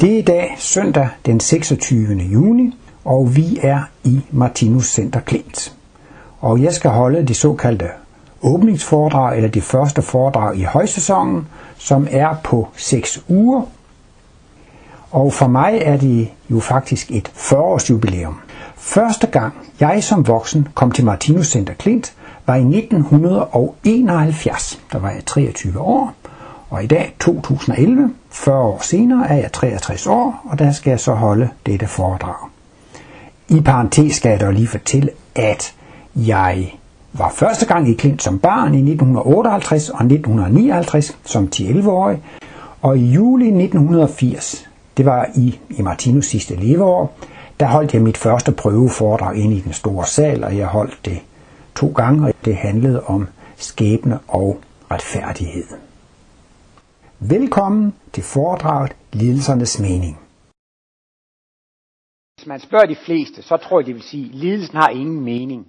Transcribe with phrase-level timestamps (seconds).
[0.00, 2.14] Det er i dag søndag den 26.
[2.14, 5.74] juni, og vi er i Martinus Center Klint.
[6.40, 7.88] Og jeg skal holde det såkaldte
[8.42, 11.48] åbningsforedrag, eller det første foredrag i højsæsonen,
[11.78, 13.62] som er på 6 uger.
[15.10, 18.40] Og for mig er det jo faktisk et 40-års jubilæum.
[18.76, 22.14] Første gang jeg som voksen kom til Martinus Center Klint,
[22.46, 24.80] var i 1971.
[24.92, 26.14] Der var jeg 23 år,
[26.70, 31.00] og i dag 2011, 40 år senere, er jeg 63 år, og der skal jeg
[31.00, 32.48] så holde dette foredrag.
[33.48, 35.74] I parentes skal jeg dog lige fortælle, at
[36.16, 36.74] jeg
[37.12, 42.18] var første gang i Klint som barn i 1958 og 1959 som 10-11-årig,
[42.82, 47.12] og i juli 1980, det var i, i Martinus sidste leveår,
[47.60, 51.18] der holdt jeg mit første prøveforedrag ind i den store sal, og jeg holdt det
[51.74, 54.58] to gange, og det handlede om skæbne og
[54.90, 55.85] retfærdighed.
[57.20, 60.16] Velkommen til foredraget Lidelsernes mening.
[62.34, 65.20] Hvis man spørger de fleste, så tror jeg, de vil sige, at lidelsen har ingen
[65.20, 65.66] mening.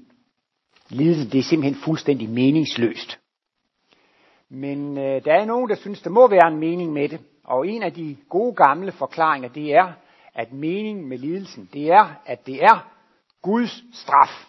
[0.90, 3.20] Lidelsen det er simpelthen fuldstændig meningsløst.
[4.50, 7.20] Men øh, der er nogen, der synes, der må være en mening med det.
[7.44, 9.94] Og en af de gode gamle forklaringer, det er,
[10.36, 12.88] at meningen med lidelsen, det er, at det er
[13.42, 14.48] Guds straf.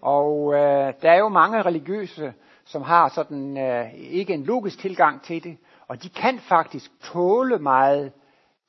[0.00, 2.32] Og øh, der er jo mange religiøse,
[2.68, 7.58] som har sådan øh, ikke en logisk tilgang til det, og de kan faktisk tåle
[7.58, 8.12] meget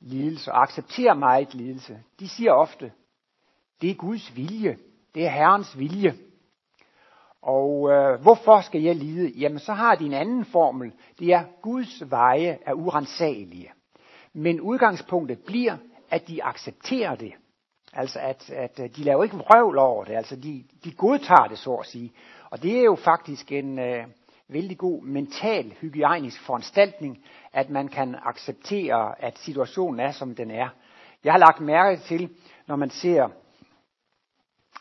[0.00, 1.98] lidelse og acceptere meget lidelse.
[2.20, 2.92] De siger ofte,
[3.80, 4.76] det er Guds vilje,
[5.14, 6.14] det er Herrens vilje.
[7.42, 9.28] Og øh, hvorfor skal jeg lide?
[9.28, 10.92] Jamen så har de en anden formel.
[11.18, 13.72] Det er, Guds veje er urensagelige.
[14.32, 15.76] Men udgangspunktet bliver,
[16.10, 17.32] at de accepterer det.
[17.92, 21.58] Altså at, at øh, de laver ikke vrøvl over det, altså de, de godtager det,
[21.58, 22.12] så at sige.
[22.50, 24.06] Og det er jo faktisk en øh,
[24.48, 27.18] vældig god mental hygiejnisk foranstaltning,
[27.52, 30.68] at man kan acceptere, at situationen er, som den er.
[31.24, 32.30] Jeg har lagt mærke til,
[32.66, 33.28] når man ser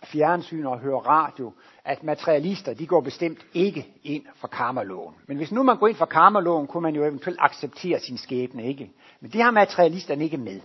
[0.06, 1.54] fjernsyn og hører radio,
[1.86, 5.16] at materialister, de går bestemt ikke ind for karmaloven.
[5.28, 8.68] Men hvis nu man går ind for karmaloven, kunne man jo eventuelt acceptere sin skæbne,
[8.68, 8.92] ikke?
[9.20, 10.62] Men det har materialisterne ikke med.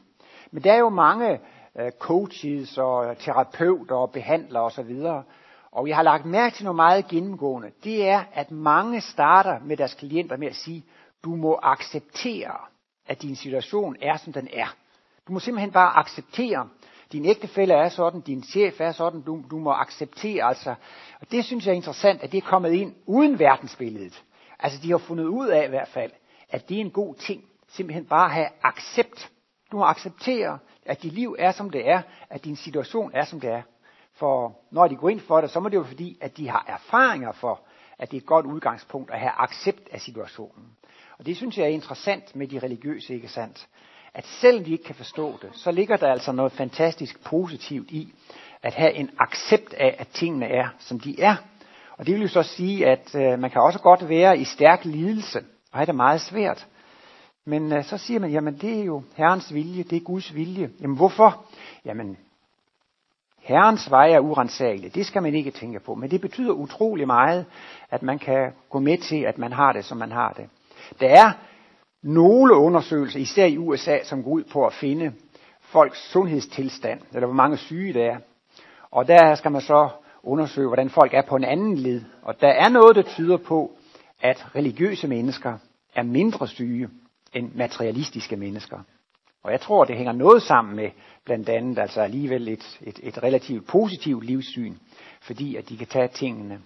[0.51, 1.41] Men der er jo mange
[1.79, 4.97] Øh, coaches og terapeuter og behandlere osv.,
[5.73, 7.71] og jeg har lagt mærke til noget meget gennemgående.
[7.85, 10.85] Det er, at mange starter med deres klienter med at sige,
[11.25, 12.57] du må acceptere,
[13.07, 14.75] at din situation er, som den er.
[15.29, 16.69] Du må simpelthen bare acceptere,
[17.13, 20.75] din ægtefælle er sådan, din chef er sådan, du, du må acceptere altså.
[21.21, 24.23] Og det synes jeg er interessant, at det er kommet ind uden verdensbilledet.
[24.59, 26.13] Altså de har fundet ud af i hvert fald,
[26.51, 27.45] at det er en god ting.
[27.69, 29.31] Simpelthen bare have accept.
[29.75, 33.41] Du må acceptere, at dit liv er som det er, at din situation er som
[33.41, 33.63] det er.
[34.13, 36.65] For når de går ind for det, så må det jo fordi, at de har
[36.69, 37.61] erfaringer for,
[37.99, 40.67] at det er et godt udgangspunkt at have accept af situationen.
[41.19, 43.69] Og det synes jeg er interessant med de religiøse, ikke sandt?
[44.15, 48.15] At selvom de ikke kan forstå det, så ligger der altså noget fantastisk positivt i
[48.63, 51.37] at have en accept af, at tingene er, som de er.
[51.99, 54.85] Og det vil jo så sige, at øh, man kan også godt være i stærk
[54.85, 55.39] lidelse,
[55.73, 56.67] og have det meget svært.
[57.47, 60.71] Men øh, så siger man, jamen det er jo Herrens vilje, det er Guds vilje.
[60.81, 61.45] Jamen hvorfor?
[61.85, 62.17] Jamen,
[63.39, 65.95] Herrens vej er urensagelig, det skal man ikke tænke på.
[65.95, 67.47] Men det betyder utrolig meget,
[67.91, 70.49] at man kan gå med til, at man har det, som man har det.
[71.01, 71.33] Der er
[72.03, 75.13] nogle undersøgelser, især i USA, som går ud på at finde
[75.61, 78.19] folks sundhedstilstand, eller hvor mange syge der er.
[78.91, 79.89] Og der skal man så
[80.23, 82.03] undersøge, hvordan folk er på en anden led.
[82.23, 83.73] Og der er noget, der tyder på,
[84.21, 85.59] at religiøse mennesker
[85.95, 86.89] er mindre syge
[87.35, 88.79] end materialistiske mennesker.
[89.43, 90.91] Og jeg tror, det hænger noget sammen med
[91.25, 94.75] blandt andet altså alligevel et, et, et relativt positivt livssyn,
[95.23, 96.61] fordi at de kan tage tingene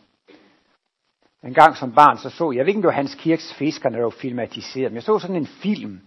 [1.44, 3.54] en gang som barn, så så jeg, jeg ved ikke, om det var Hans Kirks
[3.54, 6.00] fisker, der var filmatiseret, men jeg så sådan en film,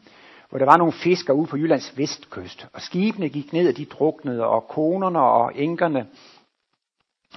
[0.49, 3.85] hvor der var nogle fiskere ude på Jyllands vestkyst, og skibene gik ned, og de
[3.85, 6.07] druknede, og konerne og enkerne,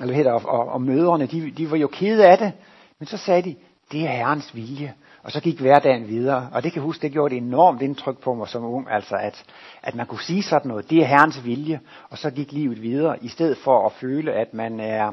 [0.01, 2.53] eller hedder, og, og, og mødrene, de, de var jo kede af det,
[2.99, 3.57] men så sagde de,
[3.93, 4.95] det er Herrens vilje.
[5.23, 6.49] Og så gik hverdagen videre.
[6.53, 9.17] Og det kan jeg huske, det gjorde et enormt indtryk på mig som ung, altså
[9.17, 9.45] at,
[9.83, 13.25] at man kunne sige sådan noget, det er Herrens vilje, og så gik livet videre,
[13.25, 15.13] i stedet for at føle, at man er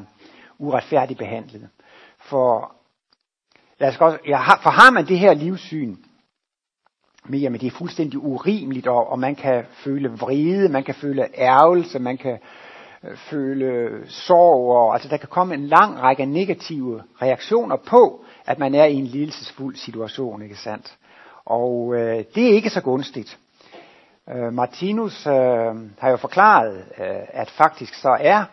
[0.58, 1.68] uretfærdigt behandlet.
[2.18, 2.74] For,
[3.78, 5.96] lad os godt, ja, for har man det her livssyn,
[7.24, 11.38] men jamen det er fuldstændig urimeligt, og, og man kan føle vrede, man kan føle
[11.38, 12.38] ærgelse, man kan
[13.16, 18.74] føle sorg, og altså der kan komme en lang række negative reaktioner på, at man
[18.74, 20.96] er i en lidelsesfuld situation, ikke sandt?
[21.44, 23.38] Og øh, det er ikke så gunstigt.
[24.28, 25.32] Øh, Martinus øh,
[25.98, 28.44] har jo forklaret, øh, at faktisk så er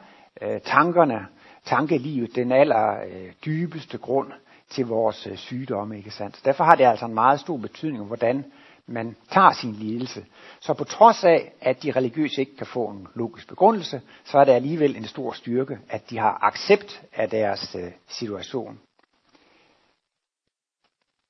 [0.42, 1.28] øh, tankerne
[1.66, 4.32] tankelivet den aller øh, dybeste grund
[4.70, 6.42] til vores øh, sygdomme, ikke sandt?
[6.46, 8.46] Derfor har det altså en meget stor betydning, hvordan
[8.90, 10.26] man tager sin lidelse.
[10.60, 14.44] Så på trods af, at de religiøse ikke kan få en logisk begrundelse, så er
[14.44, 18.80] det alligevel en stor styrke, at de har accept af deres øh, situation.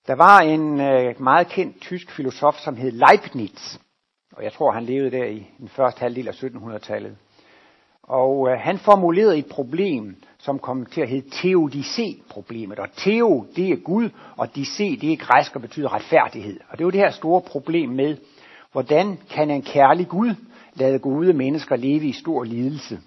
[0.08, 3.78] Der var en øh, meget kendt tysk filosof, som hed Leibniz,
[4.34, 7.18] og jeg tror, han levede der i den første halvdel af 1700-tallet.
[8.04, 12.80] Og øh, han formulerede et problem, som kom til at hedde teodicé-problemet.
[12.80, 16.60] Og teo, det er Gud, og dicé, det er græsk og betyder retfærdighed.
[16.70, 18.18] Og det er jo det her store problem med,
[18.72, 20.36] hvordan kan en kærlig Gud
[20.74, 23.00] lade gode mennesker leve i stor lidelse?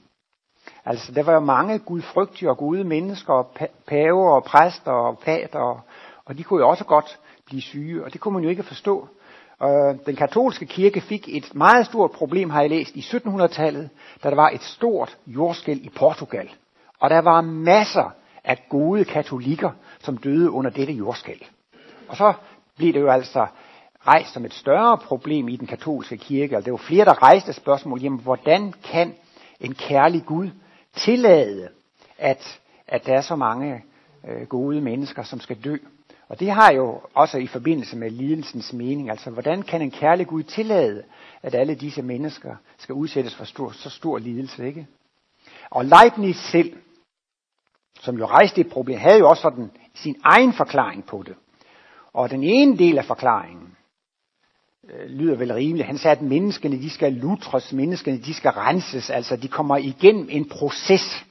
[0.85, 3.51] Altså, der var jo mange gudfrygtige og gode mennesker, og
[3.87, 5.85] paver og præster og pater,
[6.25, 9.09] og de kunne jo også godt blive syge, og det kunne man jo ikke forstå.
[9.59, 13.91] Og den katolske kirke fik et meget stort problem, har jeg læst, i 1700-tallet,
[14.23, 16.51] da der var et stort jordskæld i Portugal.
[17.03, 18.15] Og der var masser
[18.45, 19.71] af gode katolikker,
[20.01, 21.41] som døde under dette jordskæld.
[22.09, 22.33] Og så
[22.77, 23.47] blev det jo altså
[24.07, 26.57] rejst som et større problem i den katolske kirke.
[26.57, 29.15] Altså, det var flere, der rejste spørgsmål, jamen hvordan kan
[29.61, 30.51] en kærlig Gud
[30.97, 31.69] tillade,
[32.19, 33.85] at, at der er så mange
[34.29, 35.77] øh, gode mennesker, som skal dø?
[36.29, 40.27] Og det har jo også i forbindelse med lidelsens mening, altså hvordan kan en kærlig
[40.27, 41.03] Gud tillade,
[41.43, 44.87] at alle disse mennesker skal udsættes for stor, så stor lidelse, ikke?
[45.71, 46.77] Og Leibniz selv,
[48.01, 51.35] som jo rejste et problem, havde jo også sådan sin egen forklaring på det.
[52.13, 53.77] Og den ene del af forklaringen
[54.91, 55.87] øh, lyder vel rimeligt.
[55.87, 60.29] Han sagde, at menneskene de skal lutres, menneskene de skal renses, altså de kommer igennem
[60.31, 61.25] en proces.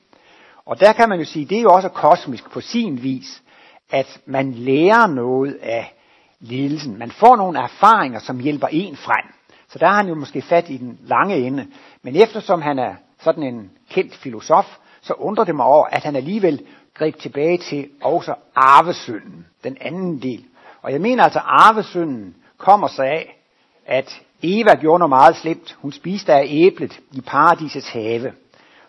[0.66, 3.44] Og der kan man jo sige, det er jo også kosmisk på sin vis,
[3.90, 5.94] at man lærer noget af
[6.40, 6.98] lidelsen.
[6.98, 9.34] Man får nogle erfaringer, som hjælper en frem.
[9.68, 11.68] Så der har han jo måske fat i den lange ende.
[12.02, 16.16] Men eftersom han er sådan en kendt filosof, så undrer det mig over, at han
[16.16, 20.46] alligevel greb tilbage til også arvesynden, den anden del.
[20.82, 23.38] Og jeg mener altså, at arvesynden kommer sig af,
[23.86, 25.78] at Eva gjorde noget meget slemt.
[25.82, 28.34] Hun spiste af æblet i paradisets have.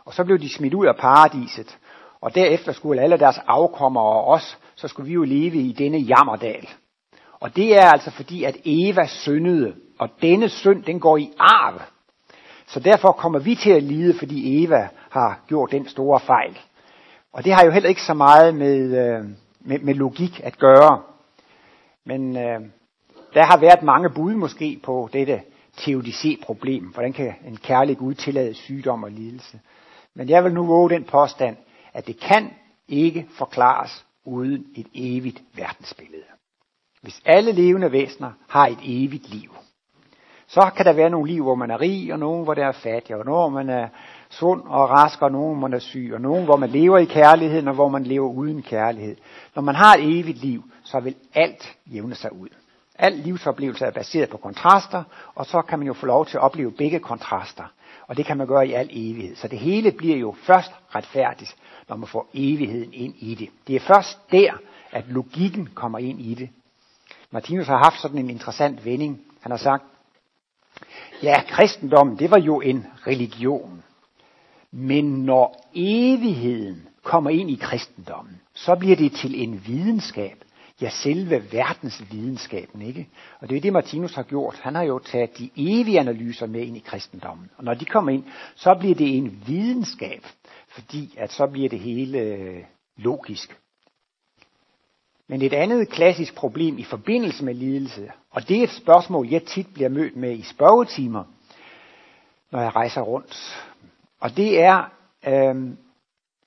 [0.05, 1.79] Og så blev de smidt ud af paradiset.
[2.21, 5.99] Og derefter skulle alle deres afkommer og os, så skulle vi jo leve i denne
[5.99, 6.69] jammerdal.
[7.41, 11.81] Og det er altså fordi, at Eva syndede, og denne synd, den går i arv.
[12.73, 16.59] Så derfor kommer vi til at lide, fordi Eva har gjort den store fejl.
[17.33, 19.25] Og det har jo heller ikke så meget med, øh,
[19.61, 21.03] med, med logik at gøre.
[22.07, 22.61] Men øh,
[23.35, 25.43] der har været mange bud måske på dette
[25.77, 26.85] teodicé-problem.
[26.85, 29.61] Hvordan kan en kærlig Gud tillade sygdom og lidelse?
[30.15, 31.57] Men jeg vil nu våge den påstand,
[31.93, 32.51] at det kan
[32.89, 36.25] ikke forklares uden et evigt verdensbillede.
[37.03, 39.51] Hvis alle levende væsener har et evigt liv,
[40.53, 42.73] så kan der være nogle liv, hvor man er rig, og nogle, hvor der er
[42.73, 43.89] fattig, og nogle, hvor man er
[44.31, 47.05] sund og rask, og nogle, hvor man er syg, og nogle, hvor man lever i
[47.05, 49.17] kærligheden, og hvor man lever uden kærlighed.
[49.55, 52.49] Når man har et evigt liv, så vil alt jævne sig ud.
[52.99, 55.03] Al livsoplevelse er baseret på kontraster,
[55.35, 57.65] og så kan man jo få lov til at opleve begge kontraster.
[58.07, 59.37] Og det kan man gøre i al evighed.
[59.37, 61.57] Så det hele bliver jo først retfærdigt,
[61.89, 63.49] når man får evigheden ind i det.
[63.67, 64.53] Det er først der,
[64.91, 66.49] at logikken kommer ind i det.
[67.31, 69.21] Martinus har haft sådan en interessant vending.
[69.41, 69.85] Han har sagt,
[71.23, 73.83] ja, kristendommen, det var jo en religion.
[74.73, 80.37] Men når evigheden kommer ind i kristendommen, så bliver det til en videnskab.
[80.81, 83.09] Ja, selve verdensvidenskaben, ikke?
[83.41, 84.61] Og det er det, Martinus har gjort.
[84.63, 87.51] Han har jo taget de evige analyser med ind i kristendommen.
[87.57, 88.25] Og når de kommer ind,
[88.57, 90.27] så bliver det en videnskab,
[90.69, 92.65] fordi at så bliver det hele øh,
[92.97, 93.62] logisk.
[95.29, 99.45] Men et andet klassisk problem i forbindelse med lidelse, og det er et spørgsmål, jeg
[99.45, 101.25] tit bliver mødt med i spørgetimer,
[102.51, 103.65] når jeg rejser rundt.
[104.21, 104.93] Og det er,
[105.27, 105.75] øh,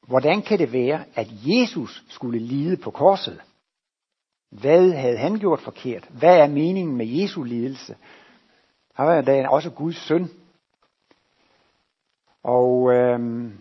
[0.08, 3.41] hvordan kan det være, at Jesus skulle lide på korset?
[4.50, 6.08] Hvad havde han gjort forkert?
[6.10, 7.96] Hvad er meningen med Jesu lidelse?
[8.94, 10.29] Han var da også Guds søn.
[12.44, 13.51] Og øh,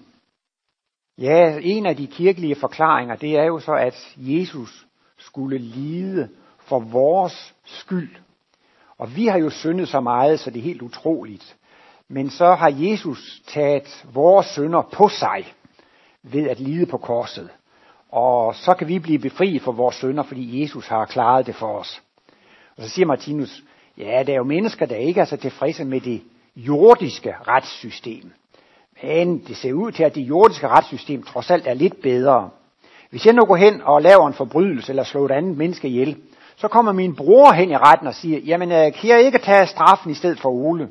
[1.19, 4.87] ja, en af de kirkelige forklaringer, det er jo så, at Jesus
[5.27, 6.29] skulle lide
[6.59, 8.17] for vores skyld.
[8.99, 11.57] Og vi har jo syndet så meget, så det er helt utroligt.
[12.09, 15.55] Men så har Jesus taget vores synder på sig
[16.23, 17.51] ved at lide på korset.
[18.11, 21.79] Og så kan vi blive befriet for vores synder, fordi Jesus har klaret det for
[21.79, 22.03] os.
[22.77, 23.63] Og så siger Martinus,
[23.99, 26.23] ja, der er jo mennesker, der ikke er så tilfredse med det
[26.57, 28.33] jordiske retssystem.
[29.03, 32.51] Men det ser ud til, at det jordiske retssystem trods alt er lidt bedre.
[33.15, 36.17] Hvis jeg nu går hen og laver en forbrydelse eller slår et andet menneske ihjel,
[36.57, 39.67] så kommer min bror hen i retten og siger, jamen øh, kan jeg ikke tage
[39.67, 40.89] straffen i stedet for Ole?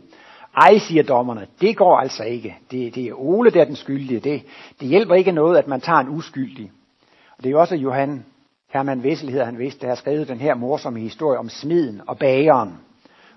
[0.58, 2.56] Ej, siger dommerne, det går altså ikke.
[2.72, 4.20] Det, det er Ole, der er den skyldige.
[4.20, 4.44] Det,
[4.80, 6.72] det hjælper ikke noget, at man tager en uskyldig.
[7.38, 8.26] Og det er jo også Johan
[8.74, 12.18] Herman Vessel hedder han vist, der har skrevet den her morsomme historie om smiden og
[12.18, 12.78] bageren.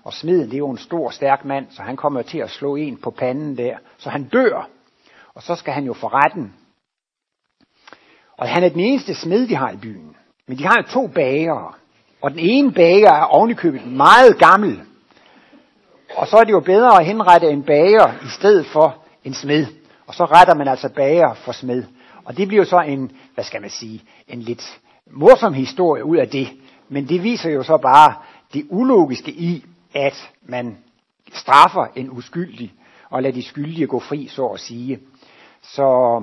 [0.03, 2.75] Og smiden, det er jo en stor, stærk mand, så han kommer til at slå
[2.75, 4.69] en på panden der, så han dør.
[5.33, 6.53] Og så skal han jo for retten.
[8.37, 10.15] Og han er den eneste smed, de har i byen.
[10.47, 11.73] Men de har jo to bagere.
[12.21, 14.81] Og den ene bager er ovenikøbet meget gammel.
[16.15, 19.65] Og så er det jo bedre at henrette en bager i stedet for en smed.
[20.07, 21.83] Og så retter man altså bager for smed.
[22.25, 24.79] Og det bliver jo så en, hvad skal man sige, en lidt
[25.11, 26.47] morsom historie ud af det.
[26.89, 28.13] Men det viser jo så bare
[28.53, 30.77] det ulogiske i, at man
[31.33, 32.73] straffer en uskyldig,
[33.09, 34.99] og lader de skyldige gå fri, så at sige.
[35.61, 36.21] Så,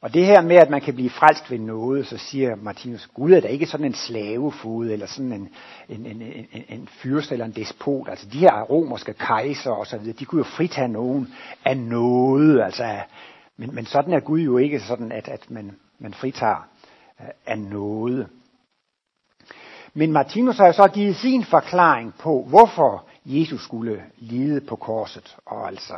[0.00, 3.32] og det her med, at man kan blive frelst ved noget, så siger Martinus, Gud
[3.32, 5.48] er da ikke sådan en slavefod, eller sådan en,
[5.88, 8.08] en, en, en, en fyrst eller en despot.
[8.08, 11.34] Altså de her romerske kejser og så videre, de kunne jo fritage nogen
[11.64, 12.62] af noget.
[12.62, 12.96] Altså,
[13.56, 16.68] men, men sådan er Gud jo ikke sådan, at, at man, man fritager
[17.20, 18.28] øh, af noget.
[19.94, 25.36] Men Martinus har jo så givet sin forklaring på, hvorfor Jesus skulle lide på korset.
[25.46, 25.94] Og altså,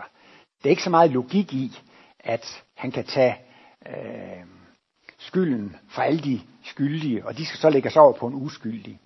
[0.58, 1.78] det er ikke så meget logik i,
[2.20, 3.36] at han kan tage
[3.86, 4.44] øh,
[5.18, 9.00] skylden for alle de skyldige, og de skal så lægges over på en uskyldig.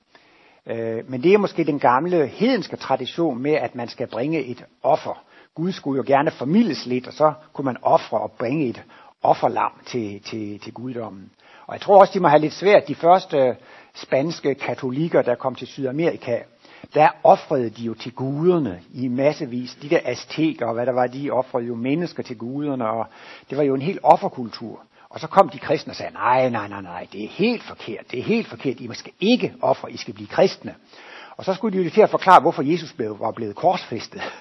[0.66, 4.64] Øh, men det er måske den gamle hedenske tradition med, at man skal bringe et
[4.82, 5.24] offer.
[5.54, 8.82] Gud skulle jo gerne formidles lidt, og så kunne man ofre og bringe et
[9.22, 11.30] offerlam til, til, til guddommen.
[11.66, 13.54] Og jeg tror også, de må have lidt svært, de første øh,
[13.94, 16.38] spanske katolikker, der kom til Sydamerika,
[16.94, 19.78] der offrede de jo til guderne i massevis.
[19.82, 23.06] De der azteker og hvad der var, de offrede jo mennesker til guderne, og
[23.50, 24.80] det var jo en helt offerkultur.
[25.08, 28.10] Og så kom de kristne og sagde, nej, nej, nej, nej, det er helt forkert,
[28.10, 30.74] det er helt forkert, I skal ikke ofre, I skal blive kristne.
[31.36, 34.22] Og så skulle de jo til at forklare, hvorfor Jesus blev, var blevet korsfæstet.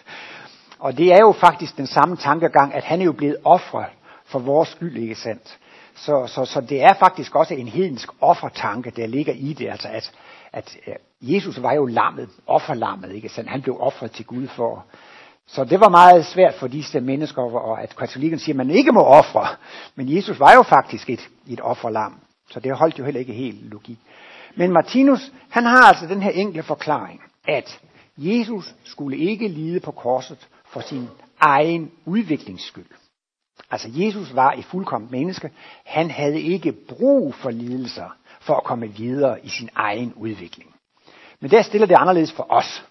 [0.79, 3.85] Og det er jo faktisk den samme tankegang, at han er jo blevet offret
[4.25, 5.59] for vores skyld, ikke sandt?
[5.95, 9.87] Så, så, så det er faktisk også en hedensk offertanke, der ligger i det, altså
[9.87, 10.11] at,
[10.53, 13.49] at øh, Jesus var jo lammet, offerlammet, ikke sandt?
[13.49, 14.85] Han blev offret til Gud for.
[15.47, 18.91] Så det var meget svært for disse mennesker, og at katolikken siger, at man ikke
[18.91, 19.47] må ofre.
[19.95, 23.71] Men Jesus var jo faktisk et, et offerlam, så det holdt jo heller ikke helt
[23.71, 23.97] logik.
[24.55, 27.79] Men Martinus, han har altså den her enkle forklaring, at
[28.17, 31.07] Jesus skulle ikke lide på korset for sin
[31.39, 32.85] egen udviklingsskyld.
[33.71, 35.51] Altså Jesus var et fuldkommen menneske.
[35.85, 40.70] Han havde ikke brug for lidelser for at komme videre i sin egen udvikling.
[41.41, 42.85] Men der stiller det anderledes for os.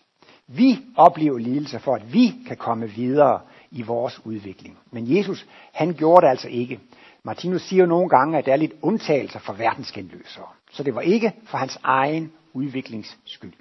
[0.47, 3.41] Vi oplever lidelse for, at vi kan komme videre
[3.71, 4.79] i vores udvikling.
[4.91, 6.81] Men Jesus, han gjorde det altså ikke.
[7.23, 10.47] Martinus siger jo nogle gange, at der er lidt undtagelser for verdensgenløsere.
[10.73, 13.53] Så det var ikke for hans egen udviklings skyld.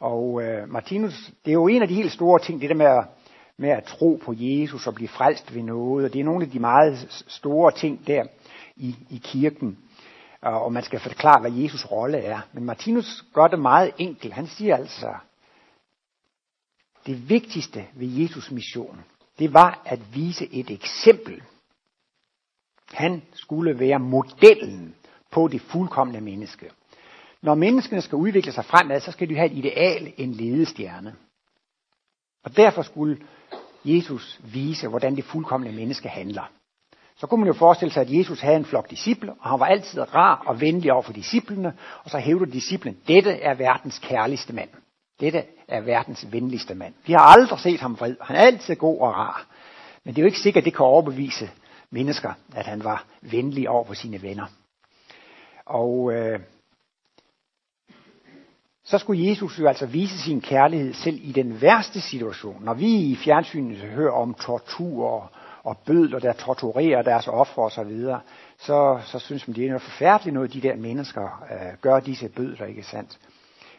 [0.00, 2.86] Og øh, Martinus, det er jo en af de helt store ting, det der med
[2.86, 3.04] at
[3.60, 6.04] med at tro på Jesus og blive frelst ved noget.
[6.04, 8.24] Og det er nogle af de meget store ting der
[8.76, 9.78] i, i kirken.
[10.42, 12.40] Og man skal forklare, hvad Jesus rolle er.
[12.52, 14.32] Men Martinus gør det meget enkelt.
[14.32, 15.14] Han siger altså,
[17.06, 19.04] det vigtigste ved Jesus mission,
[19.38, 21.42] det var at vise et eksempel.
[22.92, 24.94] Han skulle være modellen
[25.30, 26.70] på det fuldkommende menneske.
[27.42, 31.16] Når menneskene skal udvikle sig fremad, så skal de have et ideal, en ledestjerne.
[32.44, 33.26] Og derfor skulle
[33.84, 36.52] Jesus vise, hvordan det fuldkommende menneske handler.
[37.20, 39.66] Så kunne man jo forestille sig, at Jesus havde en flok disciple, og han var
[39.66, 41.72] altid rar og venlig over for disciplene,
[42.04, 44.68] og så hævder disciplen, dette er verdens kærligste mand.
[45.20, 46.94] Dette er verdens venligste mand.
[47.06, 48.16] Vi har aldrig set ham vred.
[48.20, 49.46] Han er altid god og rar.
[50.04, 51.50] Men det er jo ikke sikkert, at det kan overbevise
[51.90, 54.46] mennesker, at han var venlig over for sine venner.
[55.66, 56.40] Og øh,
[58.84, 62.64] så skulle Jesus jo altså vise sin kærlighed selv i den værste situation.
[62.64, 65.32] Når vi i fjernsynet hører om tortur
[65.64, 68.20] og bødler, der torturerer deres ofre osv., så,
[68.58, 72.28] så, så synes man, det er noget forfærdeligt noget, de der mennesker øh, gør disse
[72.28, 73.18] bødler, ikke sandt?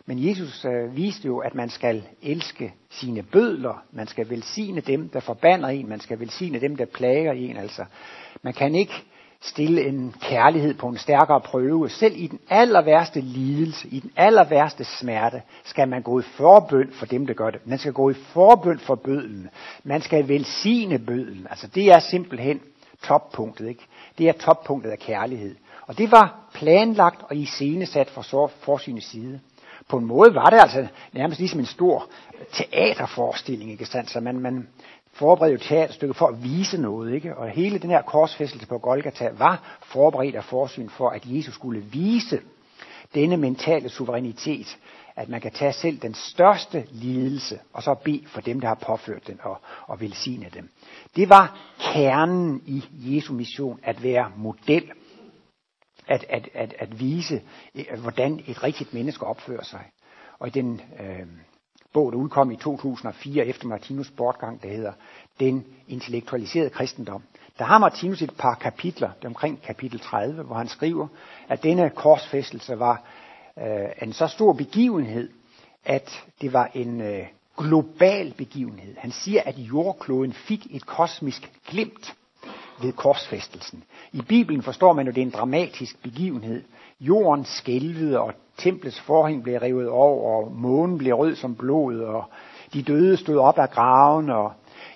[0.05, 5.09] Men Jesus øh, viste jo, at man skal elske sine bødler, man skal velsigne dem,
[5.09, 7.57] der forbander en, man skal velsigne dem, der plager en.
[7.57, 7.85] Altså,
[8.41, 8.93] man kan ikke
[9.41, 11.89] stille en kærlighed på en stærkere prøve.
[11.89, 16.23] Selv i den aller værste lidelse, i den aller værste smerte, skal man gå i
[16.23, 17.67] forbøn for dem, der gør det.
[17.67, 19.49] Man skal gå i forbøn for bødlen.
[19.83, 21.47] Man skal velsigne bødlen.
[21.49, 22.61] Altså det er simpelthen
[23.03, 23.67] toppunktet.
[23.67, 23.85] Ikke?
[24.17, 25.55] Det er toppunktet af kærlighed.
[25.87, 29.39] Og det var planlagt og iscenesat fra forsynets side.
[29.89, 32.09] På en måde var det altså nærmest ligesom en stor
[32.53, 34.09] teaterforestilling, ikke sandt?
[34.11, 34.67] Så man, man,
[35.13, 37.13] forberede et teaterstykke for at vise noget.
[37.13, 37.37] Ikke?
[37.37, 41.79] Og hele den her korsfæstelse på Golgata var forberedt af forsyn for, at Jesus skulle
[41.81, 42.39] vise
[43.13, 44.77] denne mentale suverænitet,
[45.15, 48.75] at man kan tage selv den største lidelse, og så bede for dem, der har
[48.75, 50.69] påført den, og, og velsigne dem.
[51.15, 54.91] Det var kernen i Jesu mission, at være model.
[56.07, 57.41] at, at, at, at vise,
[57.75, 59.85] eh, hvordan et rigtigt menneske opfører sig.
[60.39, 61.27] Og i den øh,
[61.93, 64.93] bog, der udkom i 2004 efter Martinus bortgang, der hedder
[65.39, 67.23] Den intellektualiserede kristendom,
[67.57, 71.07] der har Martinus et par kapitler, det er omkring kapitel 30, hvor han skriver,
[71.47, 73.03] at denne korsfæstelse var
[73.59, 75.29] øh, en så stor begivenhed,
[75.85, 78.95] at det var en øh, global begivenhed.
[78.97, 82.15] Han siger, at jordkloden fik et kosmisk glimt
[82.81, 83.83] ved korsfæstelsen.
[84.11, 86.63] I Bibelen forstår man jo, at det er en dramatisk begivenhed.
[86.99, 92.23] Jorden skælvede, og templets forhæng blev revet over, og månen blev rød som blod, og
[92.73, 94.29] de døde stod op af graven.
[94.29, 94.51] Og,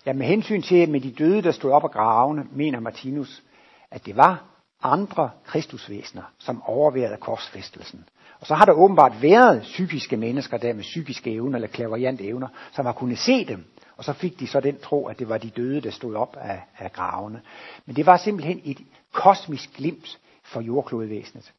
[0.06, 3.44] ja, med hensyn til med de døde, der stod op af gravene, mener Martinus,
[3.92, 4.44] at det var
[4.84, 8.06] andre kristusvæsener, som overværede korsfæstelsen.
[8.40, 12.48] Og så har der åbenbart været psykiske mennesker der med psykiske evner eller klaverjant evner,
[12.72, 13.66] som har kunnet se dem.
[13.98, 16.38] Og så fik de så den tro, at det var de døde, der stod op
[16.42, 17.42] af, af gravene.
[17.86, 18.78] Men det var simpelthen et
[19.12, 21.54] kosmisk glimt for jordklodevæsenet.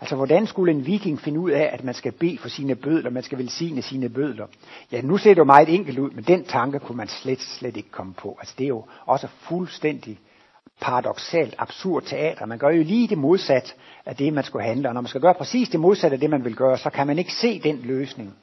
[0.00, 3.10] Altså, hvordan skulle en viking finde ud af, at man skal bede for sine bødler,
[3.10, 4.46] man skal velsigne sine bødler?
[4.92, 7.76] Ja, nu ser det jo meget enkelt ud, men den tanke kunne man slet, slet
[7.76, 8.36] ikke komme på.
[8.38, 10.18] Altså, det er jo også fuldstændig
[10.80, 12.46] paradoxalt, absurd teater.
[12.46, 14.88] Man gør jo lige det modsat af det, man skulle handle.
[14.88, 17.06] Og når man skal gøre præcis det modsatte af det, man vil gøre, så kan
[17.06, 18.34] man ikke se den løsning.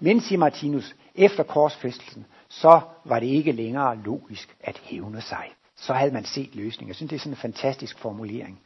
[0.00, 5.44] Men, siger Martinus, efter korsfæstelsen, så var det ikke længere logisk at hævne sig.
[5.76, 6.88] Så havde man set løsningen.
[6.88, 8.60] Jeg synes, det er sådan en fantastisk formulering.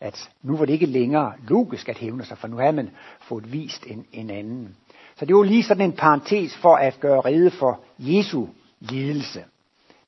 [0.00, 3.52] At nu var det ikke længere logisk at hævne sig, for nu havde man fået
[3.52, 4.76] vist en, en anden.
[5.16, 8.46] Så det var lige sådan en parentes for at gøre rede for Jesu
[8.78, 9.44] lidelse.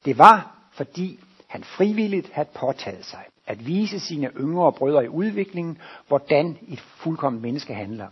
[0.05, 5.79] Det var, fordi han frivilligt havde påtaget sig at vise sine yngre brødre i udviklingen,
[6.09, 8.09] hvordan et fuldkommen menneske handler.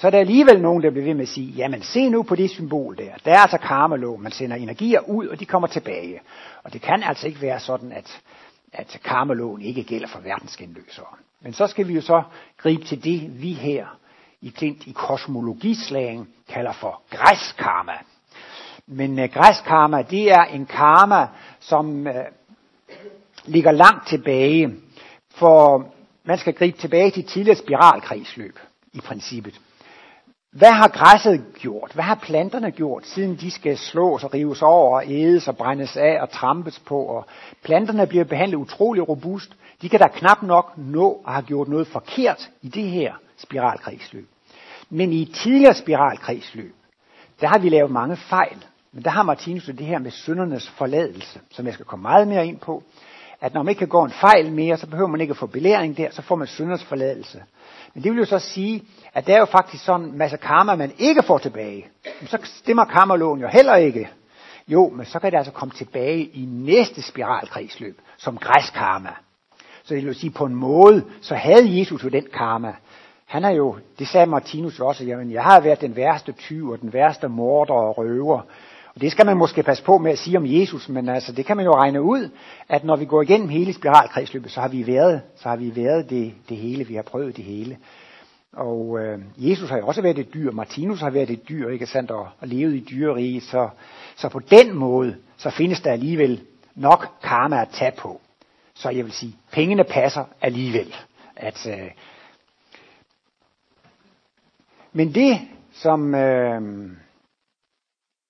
[0.00, 2.34] Så er der alligevel nogen, der bliver ved med at sige, jamen se nu på
[2.34, 3.10] det symbol der.
[3.24, 6.20] Der er altså karmalov, man sender energier ud, og de kommer tilbage.
[6.62, 8.20] Og det kan altså ikke være sådan, at,
[8.72, 11.06] at karmaloven ikke gælder for verdensgenløsere.
[11.40, 12.22] Men så skal vi jo så
[12.56, 13.86] gribe til det, vi her
[14.40, 17.98] i Klint i kosmologislagen kalder for græskarma.
[18.86, 21.26] Men øh, græskarma, det er en karma,
[21.60, 22.14] som øh,
[23.44, 24.74] ligger langt tilbage,
[25.30, 25.88] for
[26.24, 28.58] man skal gribe tilbage til tidligere spiralkredsløb
[28.92, 29.60] i princippet.
[30.58, 31.90] Hvad har græsset gjort?
[31.94, 35.96] Hvad har planterne gjort, siden de skal slås og rives over og ædes og brændes
[35.96, 36.98] af og trampes på?
[37.02, 37.26] Og
[37.64, 39.56] planterne bliver behandlet utrolig robust.
[39.82, 44.28] De kan da knap nok nå at have gjort noget forkert i det her spiralkredsløb.
[44.90, 46.74] Men i et tidligere spiralkredsløb,
[47.40, 48.64] der har vi lavet mange fejl.
[48.92, 52.46] Men der har Martinus det her med syndernes forladelse, som jeg skal komme meget mere
[52.46, 52.82] ind på
[53.40, 55.46] at når man ikke kan gå en fejl mere, så behøver man ikke at få
[55.46, 57.42] belæring der, så får man syndernes forladelse.
[57.94, 58.82] Men det vil jo så sige,
[59.14, 61.86] at der er jo faktisk sådan en masse karma, man ikke får tilbage.
[62.20, 64.08] Men så stemmer karmaloven jo heller ikke.
[64.68, 69.10] Jo, men så kan det altså komme tilbage i næste spiralkredsløb, som græskarma.
[69.84, 72.74] Så det vil sige, på en måde, så havde Jesus jo den karma.
[73.26, 76.80] Han er jo, det sagde Martinus også, jamen jeg har været den værste tyv og
[76.80, 78.40] den værste morder og røver.
[78.98, 81.46] Og det skal man måske passe på med at sige om Jesus, men altså, det
[81.46, 82.30] kan man jo regne ud,
[82.68, 86.10] at når vi går igennem hele spiralkredsløbet, så har vi været, så har vi været
[86.10, 87.78] det, det hele, vi har prøvet det hele.
[88.52, 91.86] Og øh, Jesus har jo også været et dyr, Martinus har været et dyr, ikke
[91.86, 93.68] sandt, og, og levet i dyreriget, så,
[94.16, 96.40] så på den måde, så findes der alligevel
[96.74, 98.20] nok karma at tage på.
[98.74, 100.94] Så jeg vil sige, pengene passer alligevel.
[101.36, 101.90] At, øh,
[104.92, 105.38] men det,
[105.72, 106.62] som øh,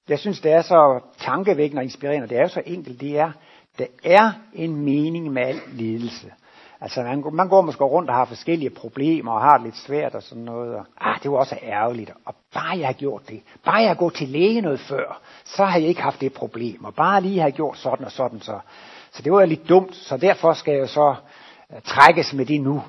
[0.09, 2.29] jeg synes, det er så tankevækkende og inspirerende.
[2.29, 3.01] Det er jo så enkelt.
[3.01, 3.33] Det er,
[3.79, 6.33] der er en mening med al lidelse.
[6.81, 10.15] Altså man, man går måske rundt og har forskellige problemer og har det lidt svært
[10.15, 10.75] og sådan noget.
[10.75, 12.11] Og, ah, det var også ærgerligt.
[12.25, 13.41] Og bare jeg har gjort det.
[13.65, 16.85] Bare jeg har gået til læge noget før, så har jeg ikke haft det problem.
[16.85, 18.59] Og bare lige har gjort sådan og sådan så.
[19.13, 21.15] Så det var lidt dumt, så derfor skal jeg så
[21.71, 22.83] uh, trækkes med det nu.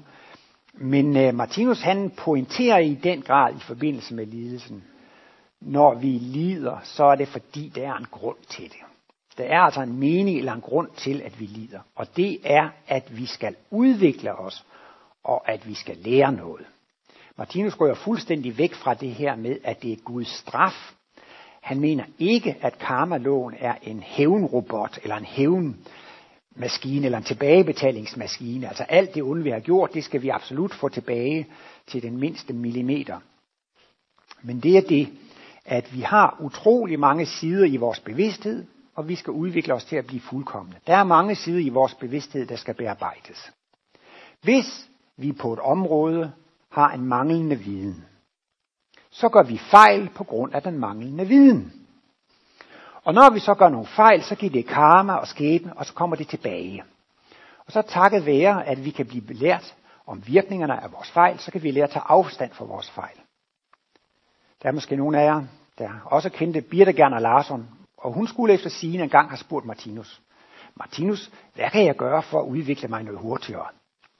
[0.73, 4.83] Men uh, Martinus han pointerer i den grad i forbindelse med lidelsen,
[5.61, 8.79] når vi lider, så er det fordi, der er en grund til det.
[9.37, 11.79] Der er altså en mening eller en grund til, at vi lider.
[11.95, 14.65] Og det er, at vi skal udvikle os,
[15.23, 16.65] og at vi skal lære noget.
[17.37, 20.93] Martinus går jo fuldstændig væk fra det her med, at det er Guds straf.
[21.61, 28.67] Han mener ikke, at karmaloven er en hævnrobot, eller en hævnmaskine, eller en tilbagebetalingsmaskine.
[28.67, 31.47] Altså alt det onde, vi har gjort, det skal vi absolut få tilbage
[31.87, 33.19] til den mindste millimeter.
[34.41, 35.09] Men det er det,
[35.69, 39.95] at vi har utrolig mange sider i vores bevidsthed, og vi skal udvikle os til
[39.95, 40.79] at blive fuldkommende.
[40.87, 43.51] Der er mange sider i vores bevidsthed, der skal bearbejdes.
[44.41, 46.31] Hvis vi på et område
[46.71, 48.05] har en manglende viden,
[49.11, 51.73] så gør vi fejl på grund af den manglende viden.
[53.03, 55.93] Og når vi så gør nogle fejl, så giver det karma og skæbne, og så
[55.93, 56.83] kommer det tilbage.
[57.65, 59.75] Og så takket være, at vi kan blive lært
[60.07, 63.17] om virkningerne af vores fejl, så kan vi lære at tage afstand fra vores fejl.
[64.63, 65.43] Der er måske nogle af jer,
[65.79, 69.65] der også kendte Birte Gerner Larsson, og hun skulle efter sigende en gang have spurgt
[69.65, 70.21] Martinus.
[70.75, 73.65] Martinus, hvad kan jeg gøre for at udvikle mig noget hurtigere?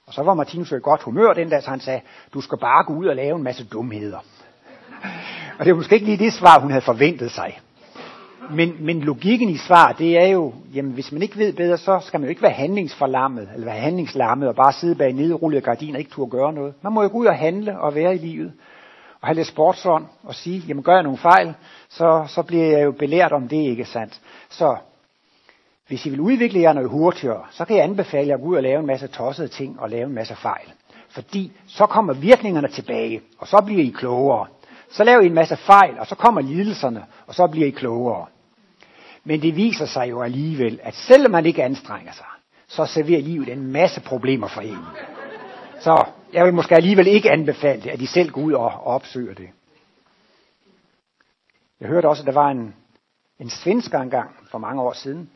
[0.08, 2.02] Og så var Martinus i godt humør den dag, så han sagde,
[2.34, 4.18] du skal bare gå ud og lave en masse dumheder.
[5.60, 7.60] og det var måske ikke lige det svar, hun havde forventet sig.
[8.52, 12.00] Men, men logikken i svar, det er jo, jamen hvis man ikke ved bedre, så
[12.04, 15.94] skal man jo ikke være handlingsforlammet, eller være handlingslammet, og bare sidde bag nedrullede gardiner
[15.94, 16.74] og ikke turde gøre noget.
[16.82, 18.54] Man må jo gå ud og handle og være i livet,
[19.22, 21.54] og have lidt sportsånd, og sige, jamen gør jeg nogle fejl,
[21.90, 24.22] så, så bliver jeg jo belært om det, ikke sandt?
[24.50, 24.78] Så
[25.88, 28.56] hvis I vil udvikle jer noget hurtigere, så kan jeg anbefale jer at gå ud
[28.56, 30.72] og lave en masse tossede ting og lave en masse fejl.
[31.10, 34.48] Fordi så kommer virkningerne tilbage, og så bliver I klogere.
[34.92, 38.26] Så laver I en masse fejl, og så kommer lidelserne, og så bliver I klogere.
[39.24, 42.26] Men det viser sig jo alligevel, at selvom man ikke anstrenger sig,
[42.68, 44.78] så serverer livet en masse problemer for en.
[45.80, 49.34] Så jeg vil måske alligevel ikke anbefale det, at de selv går ud og, opsøger
[49.34, 49.50] det.
[51.80, 52.76] Jeg hørte også, at der var en,
[53.40, 55.30] en svensker engang for mange år siden.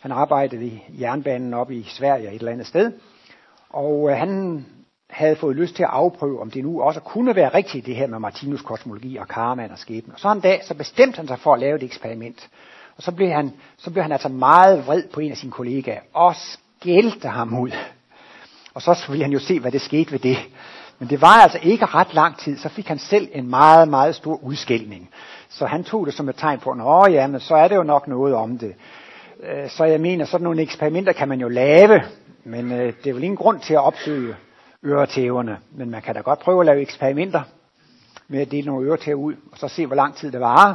[0.00, 2.92] Han arbejdede i jernbanen op i Sverige et eller andet sted.
[3.70, 4.66] Og øh, han
[5.10, 8.06] havde fået lyst til at afprøve, om det nu også kunne være rigtigt, det her
[8.06, 10.14] med Martinus kosmologi og karma og skæbne.
[10.14, 12.50] Og så en dag, så bestemte han sig for at lave et eksperiment.
[12.96, 16.00] Og så blev han, så blev han altså meget vred på en af sine kollegaer,
[16.12, 17.70] og skældte ham ud.
[18.74, 20.36] Og så ville han jo se, hvad det skete ved det.
[20.98, 24.14] Men det var altså ikke ret lang tid, så fik han selv en meget, meget
[24.14, 25.10] stor udskældning.
[25.48, 27.82] Så han tog det som et tegn på, at ja, men så er det jo
[27.82, 28.74] nok noget om det.
[29.42, 32.02] Øh, så jeg mener, sådan nogle eksperimenter kan man jo lave,
[32.44, 34.36] men øh, det er vel ingen grund til at opsøge
[34.84, 35.58] øretæverne.
[35.72, 37.42] Men man kan da godt prøve at lave eksperimenter
[38.28, 40.74] med at dele nogle øretæver ud, og så se, hvor lang tid det varer,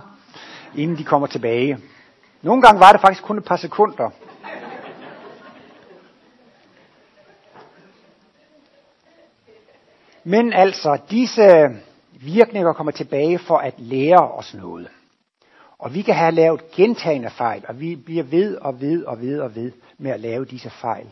[0.76, 1.78] inden de kommer tilbage.
[2.42, 4.10] Nogle gange var det faktisk kun et par sekunder.
[10.23, 11.41] Men altså, disse
[12.21, 14.88] virkninger kommer tilbage for at lære os noget.
[15.77, 19.39] Og vi kan have lavet gentagende fejl, og vi bliver ved og ved og ved
[19.39, 21.08] og ved med at lave disse fejl.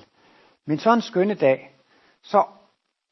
[0.65, 1.71] Men så en skønne dag,
[2.23, 2.43] så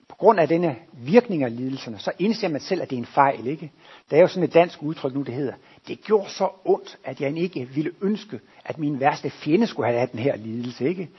[0.10, 3.05] på grund af denne virkning af lidelserne, så indser man selv, at det er en
[3.05, 3.47] fejl.
[3.47, 3.71] ikke?
[4.10, 5.53] Der er jo sådan et dansk udtryk nu, det hedder,
[5.88, 10.10] det gjorde så ondt, at jeg ikke ville ønske, at min værste fjende skulle have
[10.12, 10.89] den her lidelse.
[10.89, 11.10] ikke?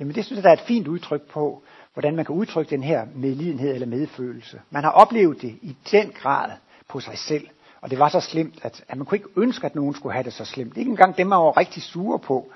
[0.00, 1.62] Jamen det synes jeg, der er et fint udtryk på,
[1.96, 4.60] hvordan man kan udtrykke den her medlidenhed eller medfølelse.
[4.70, 6.50] Man har oplevet det i den grad
[6.88, 7.48] på sig selv.
[7.80, 10.22] Og det var så slemt, at, at man kunne ikke ønske, at nogen skulle have
[10.22, 10.76] det så slemt.
[10.76, 12.52] Ikke engang dem, man var rigtig sure på.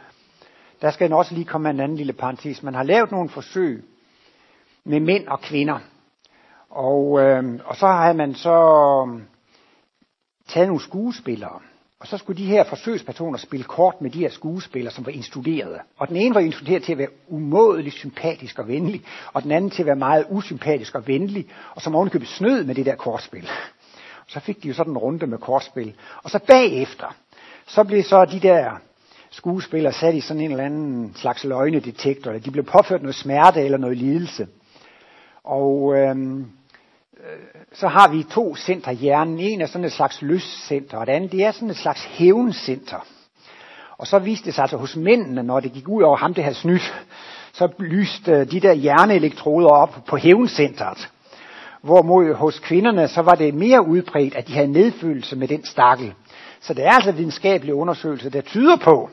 [0.83, 2.63] Der skal også lige komme en anden lille parentes.
[2.63, 3.85] Man har lavet nogle forsøg
[4.85, 5.79] med mænd og kvinder.
[6.71, 8.55] Og, øh, og så har man så
[9.09, 9.23] øhm,
[10.49, 11.61] taget nogle skuespillere.
[12.01, 15.79] Og så skulle de her forsøgspersoner spille kort med de her skuespillere, som var instruerede.
[15.99, 19.71] Og den ene var instrueret til at være umådeligt sympatisk og venlig, og den anden
[19.71, 23.49] til at være meget usympatisk og venlig, og som ovenikøbet snød med det der kortspil.
[24.27, 25.95] Så fik de jo sådan en runde med kortspil.
[26.23, 27.17] Og så bagefter,
[27.67, 28.81] så blev så de der
[29.31, 33.61] skuespillere sat i sådan en eller anden slags løgnedetektor, eller de blev påført noget smerte
[33.61, 34.47] eller noget lidelse.
[35.45, 36.47] Og øhm,
[37.21, 37.39] Øh,
[37.73, 39.39] så har vi to center i hjernen.
[39.39, 43.07] En er sådan et slags lystcenter, og det andet det er sådan et slags hævncenter.
[43.99, 46.45] Og så viste det sig altså hos mændene, når det gik ud over ham, det
[46.45, 47.05] her snydt,
[47.53, 51.09] så lyste øh, de der hjerneelektroder op på hævncentret.
[51.83, 56.15] Hvorimod hos kvinderne, så var det mere udbredt, at de havde medfølelse med den stakkel.
[56.61, 59.11] Så det er altså videnskabelige undersøgelser, der tyder på,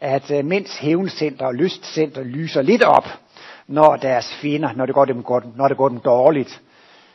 [0.00, 3.06] at øh, mænds hævncenter og lystcenter lyser lidt op,
[3.66, 6.60] når deres fjender, når det går dem, godt, når det går dem dårligt.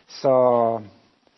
[0.10, 0.80] Så,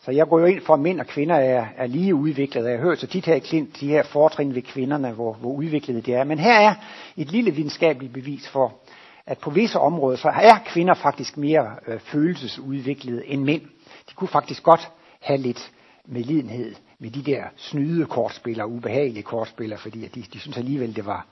[0.00, 2.68] så jeg går jo ind for, at mænd og kvinder er, er lige udviklede.
[2.68, 5.50] Jeg har hørt så tit her i Klint, de her fortrin ved kvinderne, hvor, hvor
[5.50, 6.24] udviklede de er.
[6.24, 6.74] Men her er
[7.16, 8.74] et lille videnskabeligt bevis for,
[9.26, 13.62] at på visse områder, så er kvinder faktisk mere øh, følelsesudviklede end mænd.
[14.08, 15.72] De kunne faktisk godt have lidt
[16.04, 21.26] medlidenhed med de der snyde kortspillere, ubehagelige kortspillere, fordi de, de synes alligevel, det var,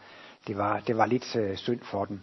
[0.46, 2.20] det var, det var lidt øh, synd for dem.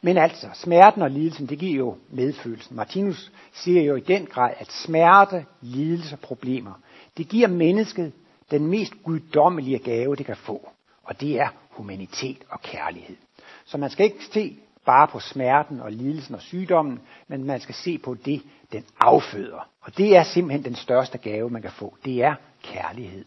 [0.00, 2.76] Men altså, smerten og lidelsen, det giver jo medfølelsen.
[2.76, 6.72] Martinus siger jo i den grad, at smerte, lidelse og problemer,
[7.16, 8.12] det giver mennesket
[8.50, 10.68] den mest guddommelige gave, det kan få.
[11.04, 13.16] Og det er humanitet og kærlighed.
[13.64, 14.56] Så man skal ikke se
[14.86, 19.68] bare på smerten og lidelsen og sygdommen, men man skal se på det, den afføder.
[19.80, 21.96] Og det er simpelthen den største gave, man kan få.
[22.04, 23.24] Det er kærlighed.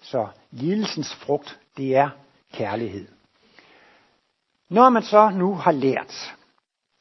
[0.00, 2.10] Så lidelsens frugt, det er
[2.52, 3.06] kærlighed.
[4.70, 6.34] Når man så nu har lært,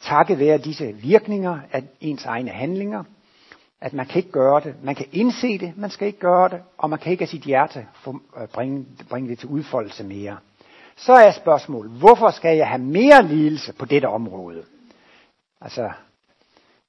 [0.02, 3.04] takket være disse virkninger af ens egne handlinger,
[3.82, 6.62] at man kan ikke gøre det, man kan indse det, man skal ikke gøre det,
[6.78, 10.38] og man kan ikke af sit hjerte øh, bringe, bringe det til udfoldelse mere.
[10.96, 14.64] Så er spørgsmålet, hvorfor skal jeg have mere lidelse på dette område?
[15.62, 15.90] Altså,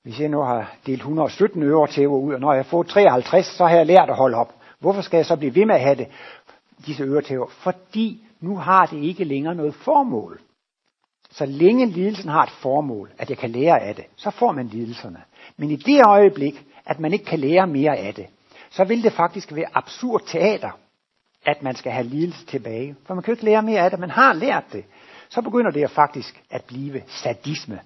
[0.02, 3.66] hvis jeg nu har delt 117 øre til ud, og når jeg får 53, så
[3.66, 4.54] har jeg lært at holde op.
[4.78, 6.08] Hvorfor skal jeg så blive ved med at have det,
[6.86, 7.46] disse øretæver?
[7.48, 10.40] Fordi nu har det ikke længere noget formål.
[11.30, 14.66] Så længe lidelsen har et formål, at jeg kan lære af det, så får man
[14.66, 15.22] lidelserne.
[15.56, 18.26] Men i det øjeblik, at man ikke kan lære mere af det,
[18.70, 20.70] så vil det faktisk være absurd teater,
[21.46, 22.96] at man skal have lidelse tilbage.
[23.06, 24.84] For man kan jo ikke lære mere af det, man har lært det.
[25.28, 27.80] Så begynder det faktisk at blive sadisme.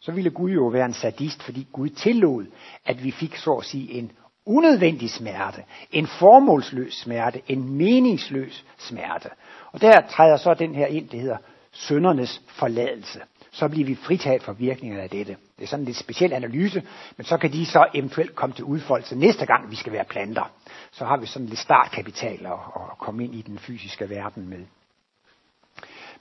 [0.00, 2.46] Så ville Gud jo være en sadist, fordi Gud tillod,
[2.84, 4.12] at vi fik så at sige en
[4.46, 9.28] unødvendig smerte, en formålsløs smerte, en meningsløs smerte.
[9.72, 11.36] Og der træder så den her ind, det hedder
[11.76, 13.20] søndernes forladelse.
[13.52, 15.36] Så bliver vi fritaget for virkningerne af dette.
[15.58, 16.82] Det er sådan en lidt speciel analyse,
[17.16, 20.52] men så kan de så eventuelt komme til udfoldelse næste gang, vi skal være planter.
[20.92, 24.64] Så har vi sådan lidt startkapital at, at komme ind i den fysiske verden med.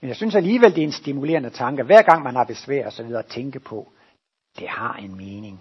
[0.02, 2.94] Men jeg synes alligevel, det er en stimulerende tanke, hver gang man har besvær og
[2.94, 3.88] så videre at tænke på,
[4.60, 5.60] det har en mening.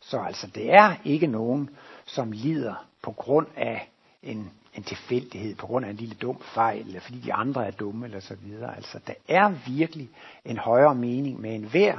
[0.00, 1.70] Så altså, det er ikke nogen,
[2.06, 3.88] som lider på grund af
[4.22, 7.70] en, en tilfældighed, på grund af en lille dum fejl, eller fordi de andre er
[7.70, 8.76] dumme, eller så videre.
[8.76, 10.10] Altså, der er virkelig
[10.44, 11.96] en højere mening med enhver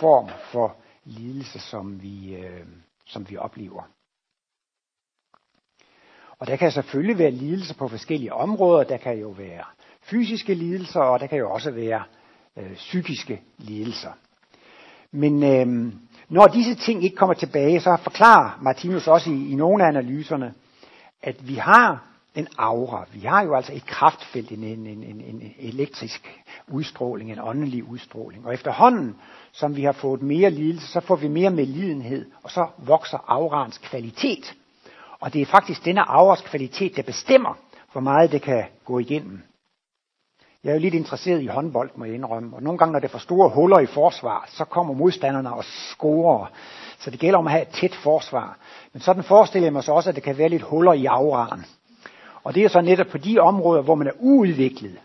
[0.00, 2.66] form for lidelse, som vi, øh,
[3.06, 3.82] som vi oplever.
[6.38, 8.84] Og der kan selvfølgelig være lidelser på forskellige områder.
[8.84, 9.64] Der kan jo være
[10.02, 12.02] fysiske lidelser, og der kan jo også være
[12.56, 14.12] øh, psykiske lidelser.
[15.10, 15.92] Men øh,
[16.28, 20.54] når disse ting ikke kommer tilbage, så forklarer Martinus også i, i nogle af analyserne,
[21.22, 23.04] at vi har en aura.
[23.12, 28.46] Vi har jo altså et kraftfelt, en, en, en, en elektrisk udstråling, en åndelig udstråling.
[28.46, 29.16] Og efterhånden,
[29.52, 33.78] som vi har fået mere lidelse, så får vi mere medlidenhed, og så vokser aurans
[33.78, 34.54] kvalitet.
[35.20, 37.58] Og det er faktisk denne auras kvalitet, der bestemmer,
[37.92, 39.42] hvor meget det kan gå igennem.
[40.64, 42.56] Jeg er jo lidt interesseret i håndbold, må jeg indrømme.
[42.56, 45.64] Og nogle gange, når det er for store huller i forsvar, så kommer modstanderne og
[45.64, 46.46] scorer.
[46.98, 48.58] Så det gælder om at have et tæt forsvar.
[48.92, 51.64] Men sådan forestiller jeg mig så også, at det kan være lidt huller i auraen.
[52.48, 54.98] Og det er så netop på de områder, hvor man er uudviklet.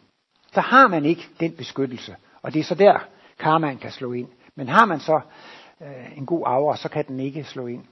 [0.53, 2.15] Så har man ikke den beskyttelse.
[2.41, 2.99] Og det er så der,
[3.39, 4.27] karmaen kan slå ind.
[4.55, 5.21] Men har man så
[5.81, 7.83] øh, en god aura, så kan den ikke slå ind.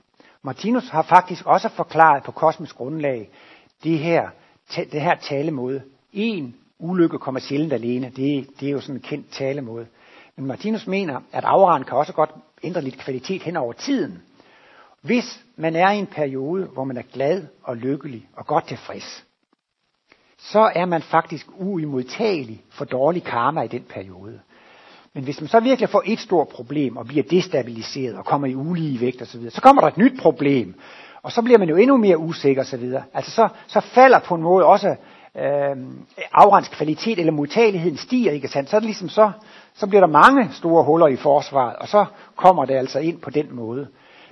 [0.42, 3.30] Martinus har faktisk også forklaret på kosmisk grundlag
[3.84, 4.30] det her,
[4.76, 5.82] det her talemåde.
[6.14, 8.12] En ulykke kommer sjældent alene.
[8.16, 9.88] Det, det er jo sådan en kendt talemåde.
[10.36, 12.32] Men Martinus mener, at auraen kan også godt
[12.64, 14.22] ændre lidt kvalitet hen over tiden.
[15.02, 19.26] Hvis man er i en periode, hvor man er glad og lykkelig og godt tilfreds,
[20.44, 24.40] så er man faktisk uimodtagelig for dårlig karma i den periode.
[25.14, 28.56] Men hvis man så virkelig får et stort problem og bliver destabiliseret og kommer i
[28.56, 30.76] ulige vægt osv., så kommer der et nyt problem,
[31.24, 32.94] og så bliver man jo endnu mere usikker osv.
[33.14, 34.96] Altså så, så falder på en måde også
[35.38, 35.76] øh,
[36.34, 38.70] afrens kvalitet eller modtageligheden stiger, ikke sandt?
[38.70, 39.32] Så er det ligesom så,
[39.74, 43.30] så bliver der mange store huller i forsvaret, og så kommer det altså ind på
[43.30, 43.88] den måde.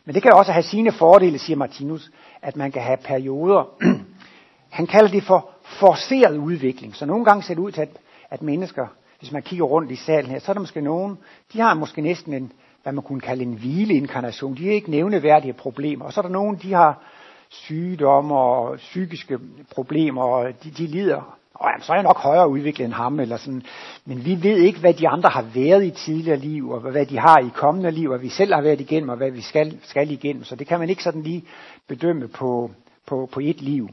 [0.06, 3.64] Men det kan også have sine fordele, siger Martinus, at man kan have perioder,
[4.70, 6.96] han kalder det for forceret udvikling.
[6.96, 7.90] Så nogle gange ser det ud til, at,
[8.30, 8.88] at mennesker,
[9.20, 11.18] hvis man kigger rundt i salen her, så er der måske nogen,
[11.54, 12.52] de har måske næsten en,
[12.84, 14.58] hvad man kunne kalde en hvileinkarnation.
[14.58, 16.06] De har ikke nævneværdige problemer.
[16.06, 17.02] Og så er der nogen, de har
[17.50, 19.40] sygdomme og psykiske
[19.72, 21.38] problemer, og de, de lider.
[21.54, 23.64] Og jamen, så er jeg nok højere udviklet end ham, eller sådan.
[24.06, 27.20] men vi ved ikke, hvad de andre har været i tidligere liv, og hvad de
[27.20, 30.12] har i kommende liv, og vi selv har været igennem, og hvad vi skal, skal
[30.12, 30.44] igennem.
[30.44, 31.44] Så det kan man ikke sådan lige
[31.88, 32.72] bedømme på,
[33.08, 33.90] på, på et liv.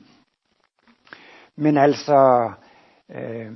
[1.56, 2.50] Men altså,
[3.14, 3.52] øh,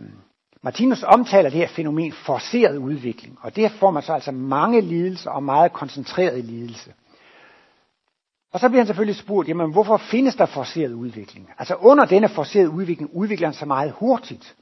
[0.63, 5.31] Martinus omtaler det her fænomen forceret udvikling, og der får man så altså mange lidelser
[5.31, 6.93] og meget koncentreret lidelse.
[8.53, 11.51] Og så bliver han selvfølgelig spurgt, jamen hvorfor findes der forceret udvikling?
[11.59, 14.57] Altså under denne forcerede udvikling udvikler han sig meget hurtigt.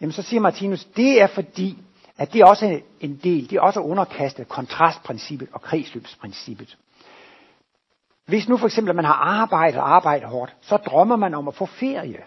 [0.00, 1.78] Jamen så siger Martinus, det er fordi,
[2.18, 6.78] at det er også en del, det er også underkastet kontrastprincippet og kredsløbsprincippet.
[8.30, 11.54] Hvis nu for eksempel man har arbejdet og arbejdet hårdt, så drømmer man om at
[11.54, 12.18] få ferie.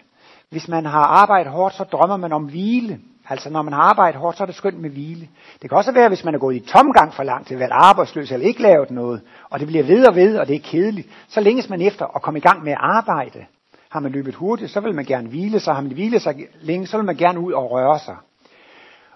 [0.50, 2.98] Hvis man har arbejdet hårdt, så drømmer man om hvile.
[3.28, 5.28] Altså når man har arbejdet hårdt, så er det skønt med hvile.
[5.62, 8.32] Det kan også være, hvis man er gået i tomgang for lang tid, været arbejdsløs
[8.32, 11.40] eller ikke lavet noget, og det bliver ved og ved, og det er kedeligt, så
[11.40, 13.44] længes man efter at komme i gang med at arbejde.
[13.88, 15.74] Har man løbet hurtigt, så vil man gerne hvile sig.
[15.74, 18.16] Har man hvile sig længe, så vil man gerne ud og røre sig.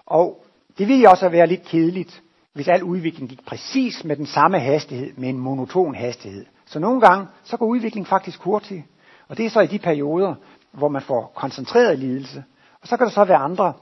[0.05, 0.45] Og
[0.77, 2.21] det vil også være lidt kedeligt,
[2.53, 6.45] hvis al udvikling gik præcis med den samme hastighed, med en monoton hastighed.
[6.69, 8.83] Så nogle gange, så går udviklingen faktisk hurtigt.
[9.27, 10.35] Og det er så i de perioder,
[10.71, 12.43] hvor man får koncentreret lidelse.
[12.81, 13.73] Og så kan der så være andre.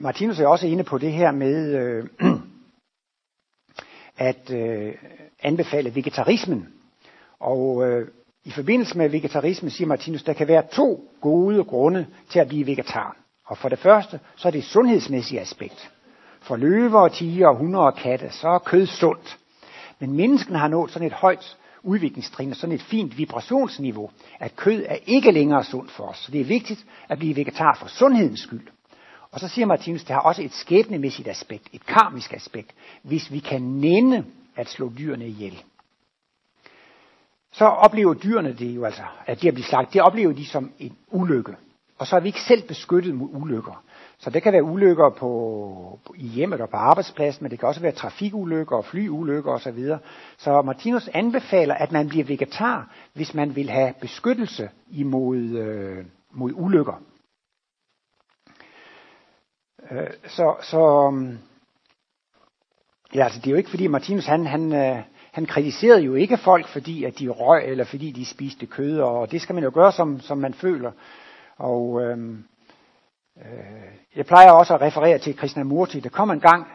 [0.00, 2.04] Martinus er også inde på det her med øh,
[4.30, 4.94] at øh,
[5.42, 6.68] anbefale vegetarismen.
[7.40, 8.08] Og øh,
[8.44, 12.66] i forbindelse med vegetarisme siger Martinus, der kan være to gode grunde til at blive
[12.66, 13.16] vegetar.
[13.46, 15.90] Og for det første, så er det sundhedsmæssige aspekt.
[16.40, 19.38] For løver, tiger, hunde og katte, så er kød sundt.
[19.98, 24.84] Men mennesken har nået sådan et højt udviklingstrin og sådan et fint vibrationsniveau, at kød
[24.88, 26.18] er ikke længere sundt for os.
[26.18, 28.68] Så det er vigtigt at blive vegetar for sundhedens skyld.
[29.30, 33.38] Og så siger Martinus, det har også et skæbnemæssigt aspekt, et karmisk aspekt, hvis vi
[33.38, 34.24] kan nænde
[34.56, 35.62] at slå dyrene ihjel.
[37.52, 40.72] Så oplever dyrene det jo altså, at de har blivet slagt, det oplever de som
[40.78, 41.56] en ulykke.
[41.98, 43.82] Og så er vi ikke selv beskyttet mod ulykker.
[44.20, 47.80] Så det kan være ulykker på, i hjemmet og på arbejdspladsen, men det kan også
[47.80, 49.78] være trafikulykker og flyulykker osv.
[50.38, 56.52] Så Martinus anbefaler, at man bliver vegetar, hvis man vil have beskyttelse imod øh, mod
[56.54, 57.02] ulykker.
[59.90, 61.38] Øh, så, så mm,
[63.14, 65.02] ja, altså det er jo ikke fordi Martinus han, han, øh,
[65.32, 69.30] han kritiserede jo ikke folk, fordi at de røg, eller fordi de spiste kød, og
[69.30, 70.92] det skal man jo gøre, som, som man føler.
[71.56, 72.44] Og øhm,
[73.44, 73.48] Øh,
[74.16, 76.00] jeg plejer også at referere til Krishnamurti.
[76.00, 76.66] Der kom en gang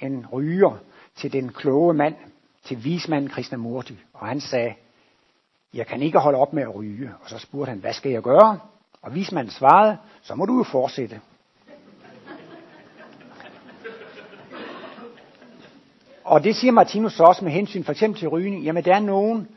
[0.00, 0.78] en ryger
[1.16, 2.14] til den kloge mand,
[2.64, 4.74] til vismanden Krishnamurti, og han sagde,
[5.74, 7.10] jeg kan ikke holde op med at ryge.
[7.22, 8.58] Og så spurgte han, hvad skal jeg gøre?
[9.02, 11.20] Og vismanden svarede, så må du jo fortsætte.
[16.24, 18.64] Og det siger Martinus også med hensyn for eksempel til rygning.
[18.64, 19.48] Jamen der er nogen,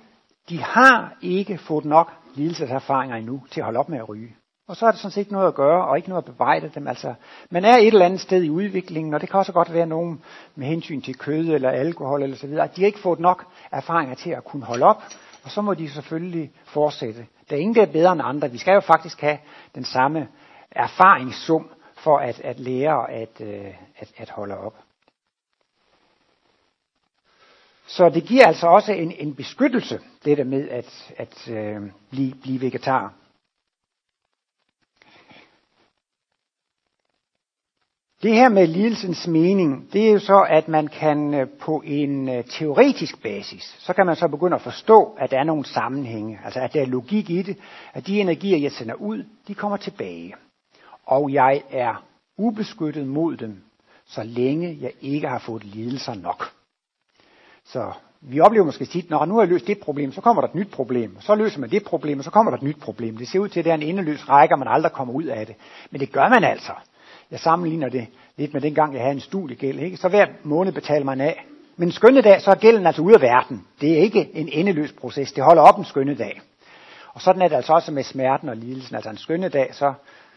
[0.50, 4.36] de har ikke fået nok lidelseserfaringer endnu til at holde op med at ryge.
[4.68, 6.72] Og så er det sådan set ikke noget at gøre, og ikke noget at bebrejde
[6.76, 6.88] dem.
[6.88, 7.14] Altså,
[7.50, 10.22] man er et eller andet sted i udviklingen, og det kan også godt være nogen
[10.56, 14.16] med hensyn til kød eller alkohol eller så videre, de har ikke fået nok erfaringer
[14.16, 15.02] til at kunne holde op,
[15.44, 17.26] og så må de selvfølgelig fortsætte.
[17.50, 18.52] Der er ingen, der er bedre end andre.
[18.52, 19.38] Vi skal jo faktisk have
[19.76, 20.28] den samme
[20.72, 24.76] erfaringssum for at, at lære at, øh, at, at holde op.
[27.88, 32.34] Så det giver altså også en, en beskyttelse, det der med at, at øh, blive,
[32.42, 33.14] blive vegetar.
[38.24, 42.30] Det her med lidelsens mening, det er jo så, at man kan øh, på en
[42.30, 46.40] øh, teoretisk basis, så kan man så begynde at forstå, at der er nogle sammenhænge,
[46.46, 47.58] altså at der er logik i det,
[47.94, 50.36] at de energier, jeg sender ud, de kommer tilbage.
[51.06, 52.04] Og jeg er
[52.38, 53.58] ubeskyttet mod dem,
[54.06, 56.44] så længe jeg ikke har fået lidelser nok.
[57.66, 60.48] Så vi oplever måske tit, når nu har jeg løst det problem, så kommer der
[60.48, 61.18] et nyt problem.
[61.20, 63.18] Så løser man det problem, og så kommer der et nyt problem.
[63.18, 65.24] Det ser ud til, at det er en endeløs række, og man aldrig kommer ud
[65.24, 65.56] af det.
[65.92, 66.72] Men det gør man altså.
[67.32, 69.80] Jeg sammenligner det lidt med den gang, jeg havde en studiegæld.
[69.80, 69.98] Ikke?
[69.98, 71.46] Så hver måned betaler man af.
[71.78, 73.68] Men en skønne dag, så er gælden altså ude af verden.
[73.82, 75.32] Det er ikke en endeløs proces.
[75.32, 76.42] Det holder op en skønne dag.
[77.14, 78.96] Og sådan er det altså også med smerten og lidelsen.
[78.96, 79.94] Altså en skønne dag, så,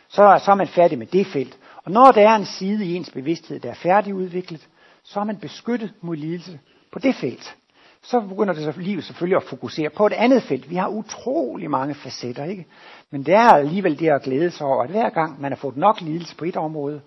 [0.08, 1.58] så, så er man færdig med det felt.
[1.84, 4.68] Og når der er en side i ens bevidsthed, der er færdigudviklet,
[5.04, 6.60] så er man beskyttet mod lidelse
[6.92, 7.56] på det felt.
[8.02, 10.70] Så begynder det så livet selvfølgelig at fokusere på et andet felt.
[10.70, 12.66] Vi har utrolig mange facetter, ikke?
[13.10, 15.76] Men det er alligevel det at glæde sig over, at hver gang man har fået
[15.76, 17.00] nok lidelse på et område,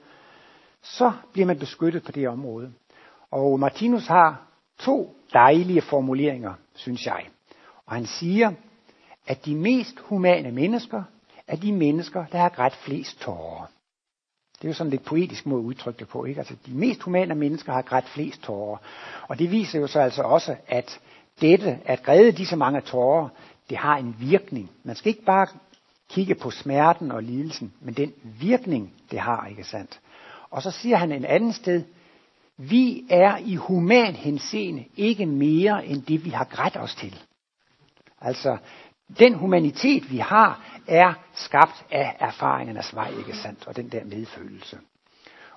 [0.81, 2.73] så bliver man beskyttet på det område.
[3.31, 4.47] Og Martinus har
[4.79, 7.25] to dejlige formuleringer, synes jeg.
[7.85, 8.51] Og han siger,
[9.27, 11.03] at de mest humane mennesker
[11.47, 13.65] er de mennesker, der har grædt flest tårer.
[14.63, 16.25] Det er jo sådan lidt poetisk måde at udtrykke det på.
[16.25, 16.39] Ikke?
[16.39, 18.77] Altså, de mest humane mennesker har grædt flest tårer.
[19.27, 20.99] Og det viser jo så altså også, at
[21.41, 23.29] dette, at græde disse mange tårer,
[23.69, 24.71] det har en virkning.
[24.83, 25.47] Man skal ikke bare
[26.09, 29.99] kigge på smerten og lidelsen, men den virkning, det har, ikke sandt?
[30.49, 31.83] Og så siger han en anden sted,
[32.57, 37.19] vi er i human henseende ikke mere end det, vi har grædt os til.
[38.21, 38.57] Altså,
[39.19, 43.67] den humanitet, vi har, er skabt af erfaringernes vej, ikke sandt?
[43.67, 44.77] Og den der medfølelse.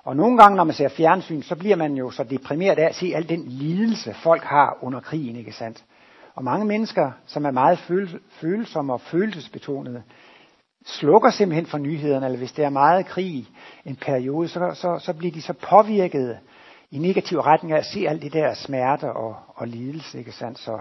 [0.03, 2.95] Og nogle gange, når man ser fjernsyn, så bliver man jo så deprimeret af at
[2.95, 5.83] se al den lidelse, folk har under krigen, ikke sandt?
[6.35, 7.79] Og mange mennesker, som er meget
[8.29, 10.03] følsomme og følelsesbetonede,
[10.85, 13.47] slukker simpelthen for nyhederne, eller hvis der er meget krig
[13.85, 16.39] en periode, så, så, så bliver de så påvirket
[16.91, 20.59] i negativ retning af at se alt det der smerte og, og lidelse, ikke sandt?
[20.59, 20.79] Så,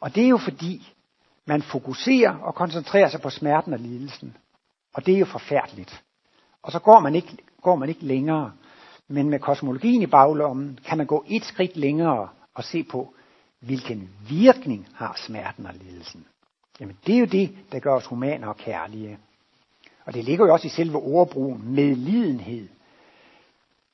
[0.00, 0.94] og det er jo fordi,
[1.48, 4.36] man fokuserer og koncentrerer sig på smerten og lidelsen.
[4.94, 6.02] Og det er jo forfærdeligt.
[6.62, 8.52] Og så går man ikke, går man ikke længere.
[9.08, 13.14] Men med kosmologien i baglommen kan man gå et skridt længere og se på,
[13.60, 16.26] hvilken virkning har smerten og lidelsen.
[16.80, 19.18] Jamen det er jo det, der gør os humane og kærlige.
[20.04, 22.68] Og det ligger jo også i selve ordbrugen, medlidenhed.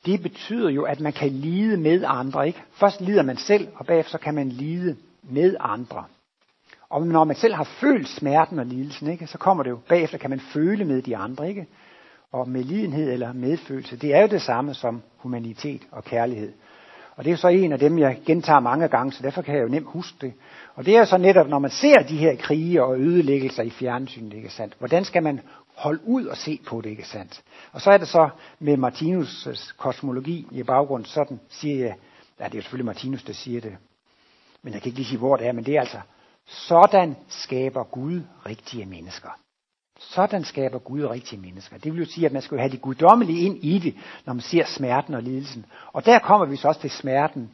[0.06, 2.46] Det betyder jo, at man kan lide med andre.
[2.46, 2.62] Ikke?
[2.72, 6.04] Først lider man selv, og bagefter kan man lide med andre.
[6.88, 10.18] Og når man selv har følt smerten og lidelsen, ikke, så kommer det jo bagefter,
[10.18, 11.48] kan man føle med de andre.
[11.48, 11.66] Ikke?
[12.32, 16.52] Og medlidenhed eller medfølelse, det er jo det samme som humanitet og kærlighed.
[17.16, 19.62] Og det er så en af dem, jeg gentager mange gange, så derfor kan jeg
[19.62, 20.32] jo nemt huske det.
[20.74, 24.34] Og det er så netop, når man ser de her krige og ødelæggelser i fjernsynet,
[24.34, 24.74] ikke sandt?
[24.78, 25.40] Hvordan skal man
[25.76, 27.42] holde ud og se på det, ikke sandt?
[27.72, 28.28] Og så er det så
[28.58, 31.94] med Martinus' kosmologi i baggrund, sådan siger jeg,
[32.40, 33.76] ja det er selvfølgelig Martinus, der siger det,
[34.62, 35.98] Men jeg kan ikke lige sige, hvor det er, men det er altså,
[36.46, 39.28] sådan skaber Gud rigtige mennesker.
[39.98, 41.78] Sådan skaber Gud rigtige mennesker.
[41.78, 43.94] Det vil jo sige, at man skal have det guddommelige ind i det,
[44.26, 45.66] når man ser smerten og lidelsen.
[45.92, 47.50] Og der kommer vi så også til smerten,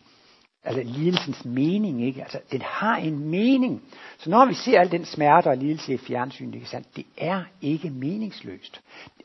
[0.65, 2.23] altså lidelsens mening, ikke?
[2.23, 3.83] Altså, den har en mening.
[4.19, 6.97] Så når vi ser al den smerte og lidelse i fjernsynet, ikke sandt?
[6.97, 8.81] det er ikke meningsløst.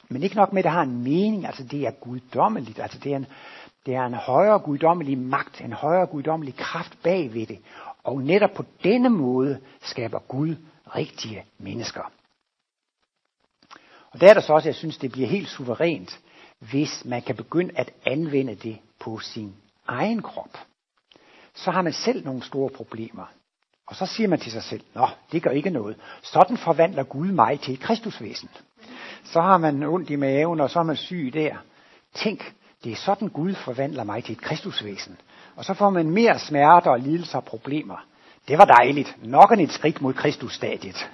[0.10, 3.12] Men ikke nok med, at det har en mening, altså det er guddommeligt, altså det
[3.12, 3.26] er en,
[3.86, 7.60] det er en højere guddommelig magt, en højere guddommelig kraft bagved det.
[8.06, 10.56] Og netop på denne måde skaber Gud
[10.96, 12.12] rigtige mennesker.
[14.12, 16.20] Og der er der så også, jeg synes, det bliver helt suverænt,
[16.60, 19.56] hvis man kan begynde at anvende det på sin
[19.88, 20.58] egen krop.
[21.54, 23.26] Så har man selv nogle store problemer.
[23.88, 25.98] Og så siger man til sig selv, nå, det gør ikke noget.
[26.22, 28.50] Sådan forvandler Gud mig til et kristusvæsen.
[29.24, 31.56] Så har man ondt i maven, og så er man syg der.
[32.14, 32.54] Tænk,
[32.84, 35.18] det er sådan Gud forvandler mig til et kristusvæsen.
[35.56, 38.06] Og så får man mere smerter og lidelser og problemer.
[38.48, 39.18] Det var dejligt.
[39.24, 41.10] Nok en et skridt mod Kristusstadiet.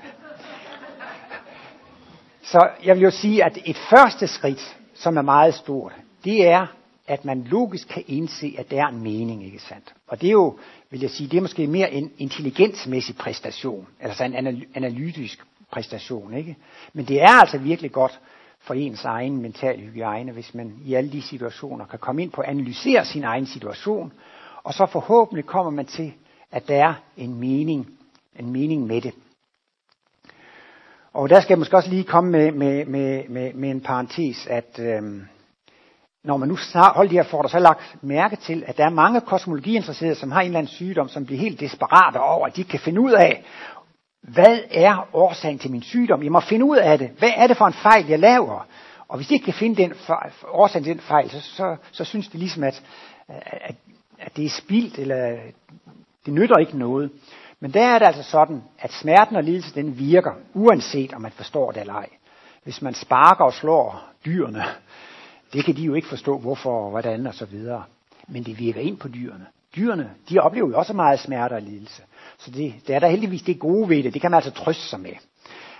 [2.43, 6.67] Så jeg vil jo sige, at et første skridt, som er meget stort, det er,
[7.07, 9.93] at man logisk kan indse, at der er en mening, ikke sandt?
[10.07, 14.23] Og det er jo, vil jeg sige, det er måske mere en intelligensmæssig præstation, altså
[14.23, 16.57] en analytisk præstation, ikke?
[16.93, 18.19] Men det er altså virkelig godt
[18.61, 22.41] for ens egen mental hygiejne, hvis man i alle de situationer kan komme ind på
[22.41, 24.13] at analysere sin egen situation,
[24.63, 26.13] og så forhåbentlig kommer man til,
[26.51, 27.87] at der er en mening,
[28.39, 29.13] en mening med det.
[31.13, 34.47] Og der skal jeg måske også lige komme med, med, med, med, med en parentes,
[34.47, 35.27] at øhm,
[36.23, 38.89] når man nu holder de her for, så har lagt mærke til, at der er
[38.89, 42.63] mange kosmologiinteresserede, som har en eller anden sygdom, som bliver helt desperate over, at de
[42.63, 43.43] kan finde ud af,
[44.21, 46.23] hvad er årsagen til min sygdom?
[46.23, 47.09] Jeg må finde ud af det.
[47.09, 48.67] Hvad er det for en fejl, jeg laver?
[49.07, 52.03] Og hvis de ikke kan finde den fejl, årsagen til den fejl, så, så, så
[52.03, 52.83] synes de ligesom, at,
[53.27, 53.75] at,
[54.19, 55.37] at det er spildt, eller
[56.25, 57.11] det nytter ikke noget.
[57.59, 61.31] Men der er det altså sådan, at smerten og lidelse, den virker, uanset om man
[61.31, 62.09] forstår det eller ej.
[62.63, 64.63] Hvis man sparker og slår dyrene,
[65.53, 67.83] det kan de jo ikke forstå, hvorfor og hvordan og så videre.
[68.27, 69.45] Men det virker ind på dyrene.
[69.75, 72.03] Dyrene, de oplever jo også meget smerte og lidelse.
[72.45, 74.13] Så det, det er der heldigvis det gode ved det.
[74.13, 75.13] Det kan man altså trøste sig med.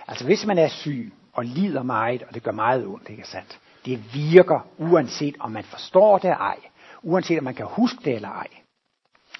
[0.08, 3.58] Altså hvis man er syg og lider meget, og det gør meget ondt, ikke sandt?
[3.84, 6.56] Det virker uanset om man forstår det eller ej.
[7.02, 8.46] Uanset om man kan huske det eller ej.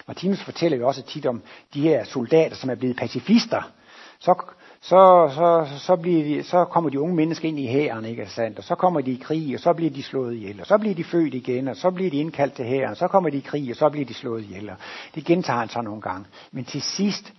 [0.07, 1.43] Martinus fortæller jo også tit om
[1.73, 3.71] de her soldater, som er blevet pacifister.
[4.19, 4.35] Så,
[4.83, 8.57] så, så, så, bliver de, så kommer de unge mennesker ind i hæren, ikke sandt?
[8.57, 10.95] Og så kommer de i krig, og så bliver de slået ihjel, og så bliver
[10.95, 13.69] de født igen, og så bliver de indkaldt til hæren, så kommer de i krig,
[13.71, 14.69] og så bliver de slået ihjel.
[14.69, 14.75] Og
[15.15, 16.25] det gentager han så nogle gange.
[16.51, 17.33] Men til sidst,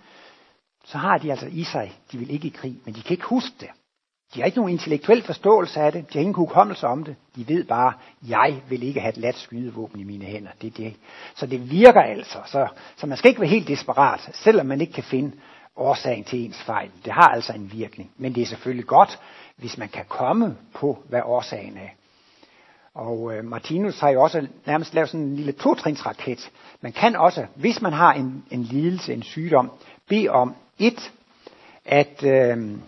[0.85, 3.27] så har de altså i sig, de vil ikke i krig, men de kan ikke
[3.27, 3.69] huske det.
[4.35, 6.13] De har ikke nogen intellektuel forståelse af det.
[6.13, 7.17] De har ingen hukommelse om det.
[7.37, 7.93] De ved bare,
[8.29, 10.51] jeg vil ikke have et lat skydevåben i mine hænder.
[10.63, 10.95] Det er det.
[11.35, 12.39] Så det virker altså.
[12.47, 12.67] Så,
[12.97, 15.33] så man skal ikke være helt desperat, selvom man ikke kan finde
[15.77, 16.91] årsagen til ens fejl.
[17.05, 18.11] Det har altså en virkning.
[18.17, 19.19] Men det er selvfølgelig godt,
[19.57, 21.89] hvis man kan komme på, hvad årsagen er.
[22.95, 26.51] Og øh, Martinus har jo også nærmest lavet sådan en lille totrinsraket.
[26.81, 29.71] Man kan også, hvis man har en, en lidelse, en sygdom,
[30.09, 31.13] bede om et,
[31.85, 32.79] at, øh,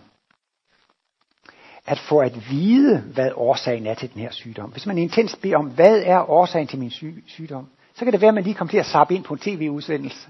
[1.85, 4.69] at få at vide, hvad årsagen er til den her sygdom.
[4.69, 8.21] Hvis man intens beder om, hvad er årsagen til min syg- sygdom, så kan det
[8.21, 10.27] være, at man lige kommer til at sappe ind på en tv-udsendelse.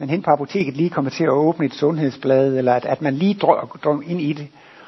[0.00, 3.14] Man hen på apoteket lige kommer til at åbne et sundhedsblad, eller at, at man
[3.14, 4.46] lige drømmer ind i det.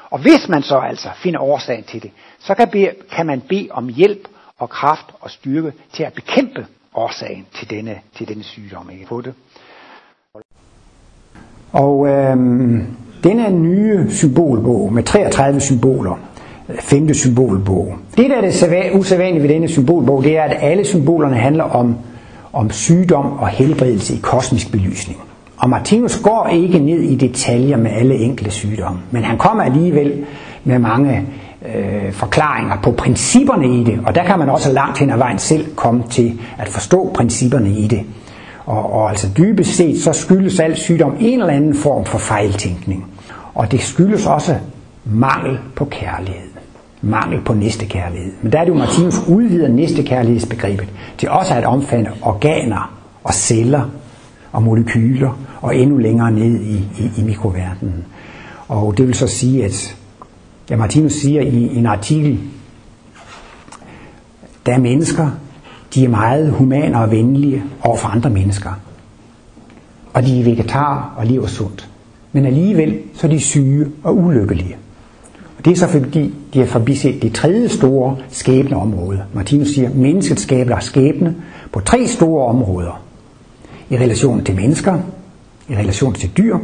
[0.09, 3.67] Og hvis man så altså finder årsagen til det, så kan, be, kan man bede
[3.71, 8.89] om hjælp og kraft og styrke til at bekæmpe årsagen til denne, til denne sygdom.
[8.89, 9.05] Ikke?
[9.05, 9.33] På det.
[11.71, 12.85] Og øhm,
[13.23, 16.19] denne nye symbolbog med 33 symboler,
[16.79, 17.95] femte symbolbog.
[18.17, 21.97] Det, der er det usædvanlige ved denne symbolbog, det er, at alle symbolerne handler om,
[22.53, 25.19] om sygdom og helbredelse i kosmisk belysning.
[25.57, 30.25] Og Martinus går ikke ned i detaljer med alle enkle sygdomme, men han kommer alligevel
[30.63, 31.27] med mange
[31.75, 35.39] øh, forklaringer på principperne i det, og der kan man også langt hen ad vejen
[35.39, 38.01] selv komme til at forstå principperne i det.
[38.65, 43.05] Og, og altså dybest set, så skyldes al sygdom en eller anden form for fejltænkning.
[43.53, 44.55] Og det skyldes også
[45.05, 46.50] mangel på kærlighed.
[47.01, 48.33] Mangel på næstekærlighed.
[48.41, 52.93] Men der er det jo, Martinus udvider næstekærlighedsbegrebet til også at omfatte organer
[53.23, 53.89] og celler
[54.51, 58.05] og molekyler og endnu længere ned i, i, i mikroverdenen.
[58.67, 59.97] Og det vil så sige, at
[60.69, 62.39] ja, Martinus siger i, i en artikel,
[64.65, 65.29] der er mennesker,
[65.93, 68.71] de er meget humane og venlige over for andre mennesker.
[70.13, 71.89] Og de er vegetarer og lever sundt.
[72.31, 74.75] Men alligevel så er de syge og ulykkelige.
[75.65, 79.23] Det er så fordi, de har forbiset det tredje store skæbneområde.
[79.33, 81.35] Martinus siger, at mennesket skaber skæbne
[81.71, 83.01] på tre store områder.
[83.89, 84.99] I relation til mennesker,
[85.69, 86.57] i relation til dyr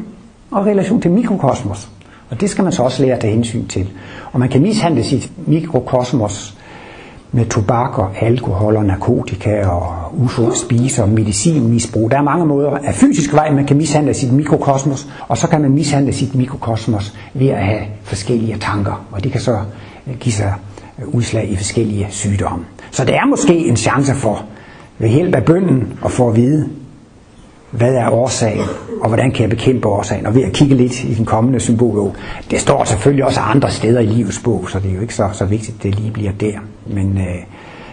[0.51, 1.89] og i relation til mikrokosmos.
[2.29, 3.89] Og det skal man så også lære at tage hensyn til.
[4.31, 6.57] Og man kan mishandle sit mikrokosmos
[7.32, 12.11] med tobak og alkohol og narkotika og usund spise og medicinmisbrug.
[12.11, 15.61] Der er mange måder af fysisk vej, man kan mishandle sit mikrokosmos, og så kan
[15.61, 19.57] man mishandle sit mikrokosmos ved at have forskellige tanker, og det kan så
[20.07, 20.53] øh, give sig
[20.99, 22.65] øh, udslag i forskellige sygdomme.
[22.91, 24.45] Så der er måske en chance for,
[24.99, 26.69] ved hjælp af bønden, at få at vide,
[27.71, 28.65] hvad er årsagen,
[29.01, 32.15] og hvordan kan jeg bekæmpe årsagen, og ved at kigge lidt i den kommende symbolbog.
[32.51, 35.30] Det står selvfølgelig også andre steder i livets bog, så det er jo ikke så,
[35.34, 36.59] så vigtigt, at det lige bliver der.
[36.89, 37.43] Men, øh,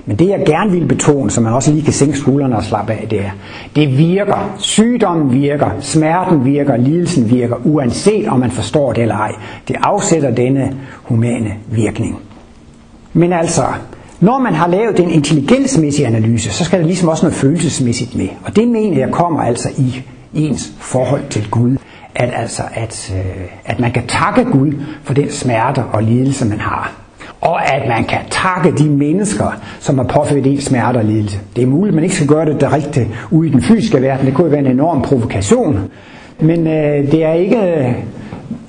[0.07, 2.92] men det jeg gerne vil betone, så man også lige kan sænke skuldrene og slappe
[2.92, 3.30] af, det er,
[3.76, 4.55] det virker.
[4.59, 9.32] Sygdommen virker, smerten virker, lidelsen virker, uanset om man forstår det eller ej.
[9.68, 12.18] Det afsætter denne humane virkning.
[13.12, 13.64] Men altså,
[14.20, 18.28] når man har lavet en intelligensmæssig analyse, så skal der ligesom også noget følelsesmæssigt med.
[18.45, 20.03] Og det mener jeg kommer altså i
[20.34, 21.76] ens forhold til Gud.
[22.14, 24.72] At, altså, at, øh, at man kan takke Gud
[25.03, 27.03] for den smerte og lidelse, man har.
[27.45, 31.38] Og at man kan takke de mennesker, som har påført en smerte og lidelse.
[31.57, 34.26] Det er muligt, at man ikke skal gøre det rigtigt ude i den fysiske verden.
[34.26, 35.80] Det kunne jo være en enorm provokation.
[36.40, 37.95] Men øh, det er ikke øh,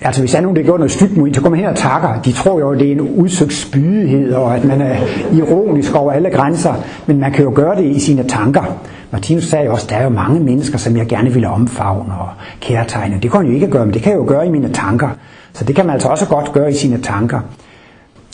[0.02, 1.76] Altså hvis der er nogen, der gør noget stygt mod en, så kommer her og
[1.76, 2.22] takker.
[2.22, 4.96] De tror jo, det er en udsøgt spydighed, og at man er
[5.34, 6.74] ironisk over alle grænser.
[7.06, 8.64] Men man kan jo gøre det i sine tanker.
[9.12, 12.30] Martinus sagde også, at der er jo mange mennesker, som jeg gerne ville omfavne og
[12.60, 13.20] kærtegne.
[13.22, 15.10] Det kan jeg jo ikke gøre, men det kan jeg jo gøre i mine tanker.
[15.54, 17.40] Så det kan man altså også godt gøre i sine tanker.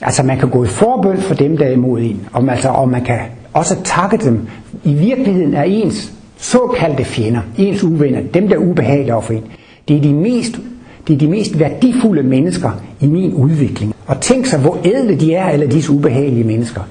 [0.01, 2.27] Altså man kan gå i forbøn for dem, der er imod en.
[2.33, 3.19] Og, altså, og man kan
[3.53, 4.47] også takke dem.
[4.83, 9.43] I virkeligheden er ens såkaldte fjender, ens uvenner, dem der er ubehagelige over for en.
[9.87, 10.59] Det er de mest
[11.07, 13.95] det er de mest værdifulde mennesker i min udvikling.
[14.07, 16.81] Og tænk sig, hvor ædle de er, alle disse ubehagelige mennesker.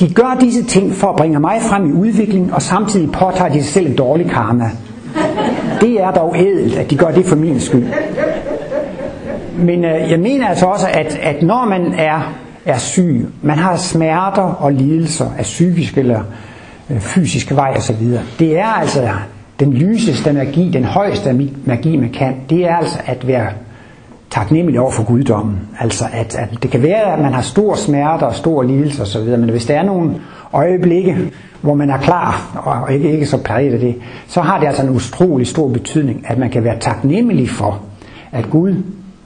[0.00, 3.62] De gør disse ting for at bringe mig frem i udviklingen, og samtidig påtager de
[3.62, 4.70] sig selv en dårlig karma.
[5.80, 7.84] Det er dog ædelt, at de gør det for min skyld.
[9.58, 12.34] Men øh, jeg mener altså også, at, at når man er,
[12.64, 16.20] er syg, man har smerter og lidelser af psykisk eller
[16.90, 19.08] øh, fysisk vej osv., det er altså
[19.60, 23.48] den lyseste magi, den højeste magi, man kan, det er altså at være
[24.30, 25.60] taknemmelig over for guddommen.
[25.80, 29.28] Altså at, at det kan være, at man har stor smerte og stor lidelse osv.,
[29.38, 30.14] men hvis der er nogle
[30.52, 33.94] øjeblikke, hvor man er klar og ikke, ikke så præget af det,
[34.28, 37.80] så har det altså en utrolig stor betydning, at man kan være taknemmelig for,
[38.32, 38.74] at Gud,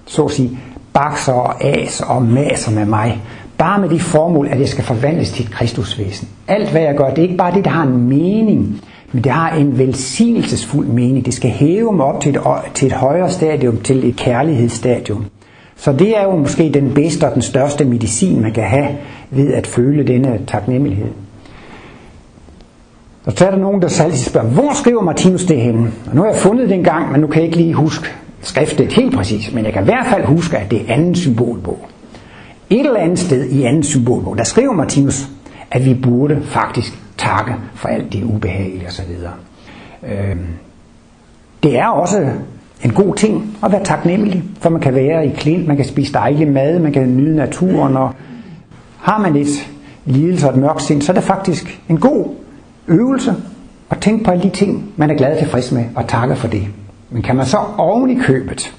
[0.07, 0.59] så at sige,
[0.97, 3.21] bakser og as og maser med mig,
[3.59, 6.29] bare med det formål, at jeg skal forvandles til et kristusvæsen.
[6.49, 8.81] Alt hvad jeg gør, det er ikke bare det, der har en mening,
[9.13, 11.27] men det har en velsignelsesfuld mening.
[11.27, 12.43] Det skal hæve mig op til et,
[12.75, 15.25] til et højere stadium, til et kærlighedsstadium.
[15.77, 18.89] Så det er jo måske den bedste og den største medicin, man kan have
[19.31, 21.09] ved at føle denne taknemmelighed.
[23.27, 25.93] Og så er der nogen, der særligt spørger, hvor skriver Martinus det henne?
[26.07, 28.09] Og nu har jeg fundet det gang, men nu kan jeg ikke lige huske
[28.47, 29.53] skriftet helt præcis.
[29.53, 31.87] Men jeg kan i hvert fald huske, at det er anden symbolbog.
[32.71, 35.29] Et eller andet sted i anden symbolbog, der skriver Martinus,
[35.71, 39.11] at vi burde faktisk takke for alt det ubehagelige osv.
[40.07, 40.37] Øh,
[41.63, 42.29] det er også
[42.85, 46.13] en god ting at være taknemmelig, for man kan være i klint, man kan spise
[46.13, 48.15] dejlig mad, man kan nyde naturen, og
[48.99, 49.69] har man et
[50.05, 52.27] lidelse og et mørkt sind, så er det faktisk en god
[52.89, 53.35] øvelse
[53.91, 56.49] at tænke på alle de ting, man er glad og tilfreds med, og takke for
[56.49, 56.69] det.
[57.11, 58.75] Men kan man så oven i købet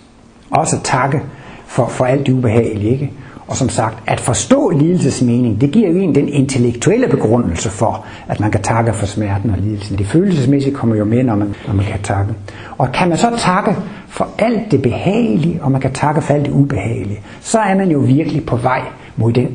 [0.52, 1.22] også takke
[1.66, 3.12] for, for alt det ubehagelige, ikke?
[3.48, 8.40] Og som sagt, at forstå lidelsesmening, det giver jo en den intellektuelle begrundelse for, at
[8.40, 9.98] man kan takke for smerten og lidelsen.
[9.98, 12.34] Det følelsesmæssige kommer jo med, når man, når man kan takke.
[12.78, 13.76] Og kan man så takke
[14.08, 17.92] for alt det behagelige, og man kan takke for alt det ubehagelige, så er man
[17.92, 18.82] jo virkelig på vej
[19.16, 19.48] mod den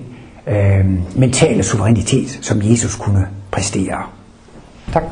[0.46, 0.84] øh,
[1.16, 4.02] mentale suverænitet, som Jesus kunne præstere.
[4.92, 5.02] Tak.